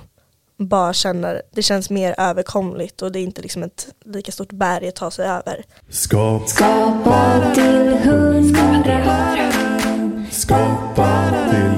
[0.57, 4.89] bara känna, det känns mer överkomligt och det är inte liksom ett lika stort berg
[4.89, 5.65] att ta sig över.
[5.91, 9.51] Skapa, Skapa till hundra.
[10.31, 11.77] skapa till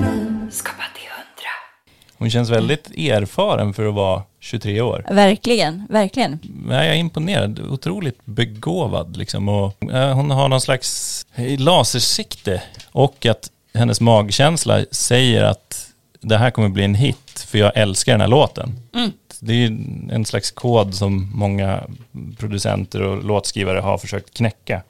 [2.18, 5.04] Hon känns väldigt erfaren för att vara 23 år.
[5.10, 6.38] Verkligen, verkligen.
[6.68, 9.48] Jag är imponerad, otroligt begåvad liksom.
[9.48, 11.26] Och, eh, hon har någon slags
[11.58, 12.62] lasersikte
[12.92, 15.87] och att hennes magkänsla säger att
[16.20, 18.80] det här kommer bli en hit för jag älskar den här låten.
[18.94, 19.12] Mm.
[19.40, 19.66] Det är
[20.10, 21.82] en slags kod som många
[22.38, 24.82] producenter och låtskrivare har försökt knäcka.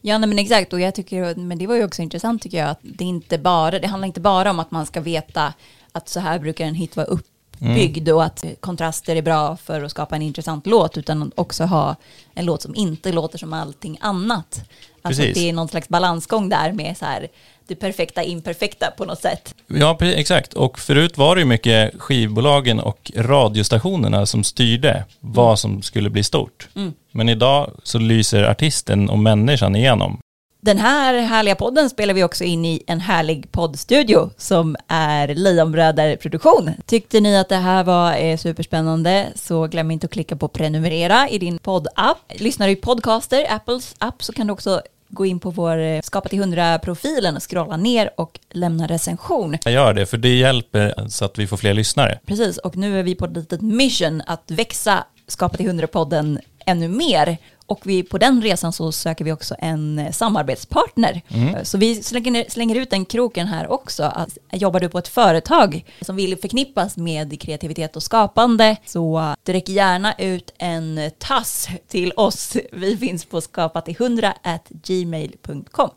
[0.00, 0.72] Ja, nej, men exakt.
[0.72, 3.78] Och jag tycker, men det var ju också intressant tycker jag, att det inte bara,
[3.78, 5.54] det handlar inte bara om att man ska veta
[5.92, 9.90] att så här brukar en hit vara uppbyggd och att kontraster är bra för att
[9.90, 11.96] skapa en intressant låt, utan också ha
[12.34, 14.60] en låt som inte låter som allting annat.
[15.02, 15.36] Alltså Precis.
[15.36, 17.28] att det är någon slags balansgång där med så här,
[17.68, 19.54] det perfekta imperfekta på något sätt.
[19.66, 20.54] Ja, exakt.
[20.54, 26.24] Och förut var det ju mycket skivbolagen och radiostationerna som styrde vad som skulle bli
[26.24, 26.68] stort.
[27.12, 30.18] Men idag så lyser artisten och människan igenom.
[30.60, 36.16] Den här härliga podden spelar vi också in i en härlig poddstudio som är Lejonbröder
[36.16, 36.70] Produktion.
[36.86, 41.28] Tyckte ni att det här var eh, superspännande så glöm inte att klicka på prenumerera
[41.28, 42.18] i din poddapp.
[42.34, 46.00] Lyssnar du i podcaster, Apples app, så kan du också gå in på vår eh,
[46.00, 49.58] Skapa till 100-profilen och scrolla ner och lämna recension.
[49.64, 52.18] Jag gör det, för det hjälper så att vi får fler lyssnare.
[52.26, 56.88] Precis, och nu är vi på ett litet mission att växa Skapa till 100-podden ännu
[56.88, 57.36] mer.
[57.68, 61.22] Och vi, på den resan så söker vi också en eh, samarbetspartner.
[61.28, 64.02] Eh, Så vi slänger, slänger ut den kroken här också.
[64.02, 69.34] Att jobbar du på ett företag som vill förknippas med kreativitet och skapande så eh,
[69.42, 72.56] direkt gärna ut en tass till oss.
[72.72, 75.90] Vi finns på skapatill100 at gmail.com.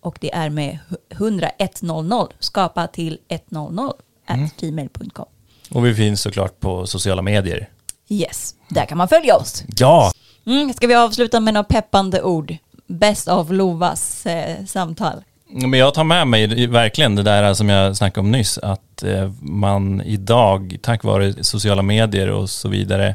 [0.00, 0.78] Och det är med
[1.10, 3.92] 100 100 skapa till 100
[4.26, 5.26] at gmail.com.
[5.70, 7.68] Och vi finns såklart på sociala medier.
[8.08, 9.64] Yes, där kan man följa oss.
[9.76, 10.12] Ja!
[10.48, 12.56] Mm, ska vi avsluta med några peppande ord?
[12.86, 15.22] Best of Lovas eh, samtal.
[15.48, 19.32] Men jag tar med mig verkligen det där som jag snackade om nyss, att eh,
[19.40, 23.14] man idag, tack vare sociala medier och så vidare,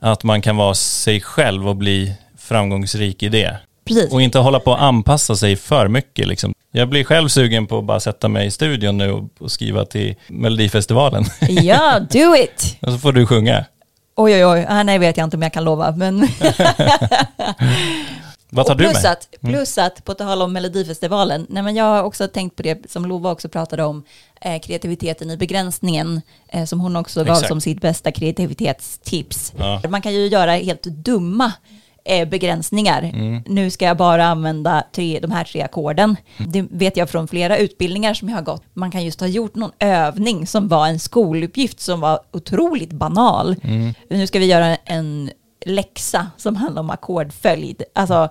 [0.00, 3.58] att man kan vara sig själv och bli framgångsrik i det.
[3.84, 4.12] Precis.
[4.12, 6.28] Och inte hålla på att anpassa sig för mycket.
[6.28, 6.54] Liksom.
[6.72, 9.84] Jag blir själv sugen på att bara sätta mig i studion nu och, och skriva
[9.84, 11.24] till Melodifestivalen.
[11.48, 12.76] Ja, do it!
[12.80, 13.64] och så får du sjunga.
[14.16, 14.66] Oj, oj, oj.
[14.68, 15.90] Ah, nej, vet jag inte om jag kan lova.
[15.96, 16.20] Men
[18.54, 19.12] Vad tar du plus med?
[19.12, 22.90] Att, plus att, på tal om Melodifestivalen, nej, men jag har också tänkt på det
[22.90, 24.04] som Lova också pratade om,
[24.40, 27.48] eh, kreativiteten i begränsningen, eh, som hon också gav Exakt.
[27.48, 29.52] som sitt bästa kreativitetstips.
[29.56, 29.82] Ja.
[29.88, 31.52] Man kan ju göra helt dumma
[32.04, 33.12] eh, begränsningar.
[33.46, 36.16] Nu ska jag bara använda tre, de här tre ackorden.
[36.38, 38.62] Det vet jag från flera utbildningar som jag har gått.
[38.72, 43.56] Man kan just ha gjort någon övning som var en skoluppgift som var otroligt banal.
[44.10, 45.30] Nu ska vi göra en
[45.66, 47.82] läxa som handlar om ackordföljd.
[47.94, 48.28] Alltså,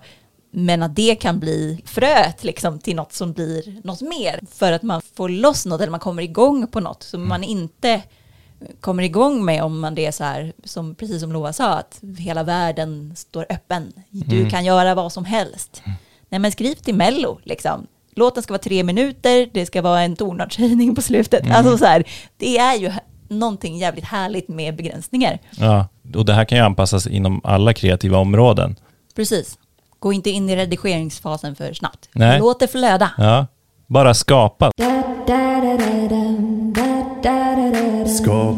[0.51, 4.39] men att det kan bli fröet liksom till något som blir något mer.
[4.51, 8.01] För att man får loss något eller man kommer igång på något som man inte
[8.81, 11.99] kommer igång med om man det är så här, som, precis som Lova sa, att
[12.17, 13.93] hela världen står öppen.
[14.09, 15.83] Du kan göra vad som helst.
[16.29, 17.87] Nej men skriv till Mello liksom.
[18.15, 21.51] Låten ska vara tre minuter, det ska vara en tonartshöjning på slutet.
[21.51, 22.03] Alltså så här,
[22.37, 22.91] det är ju
[23.27, 25.39] någonting jävligt härligt med begränsningar.
[25.57, 28.75] Ja, och det här kan ju anpassas inom alla kreativa områden.
[29.15, 29.57] Precis.
[29.99, 32.09] Gå inte in i redigeringsfasen för snabbt.
[32.13, 32.39] Nej.
[32.39, 33.11] Låt det flöda.
[33.17, 33.47] Ja,
[33.87, 34.71] bara skapa.
[38.05, 38.57] Skål.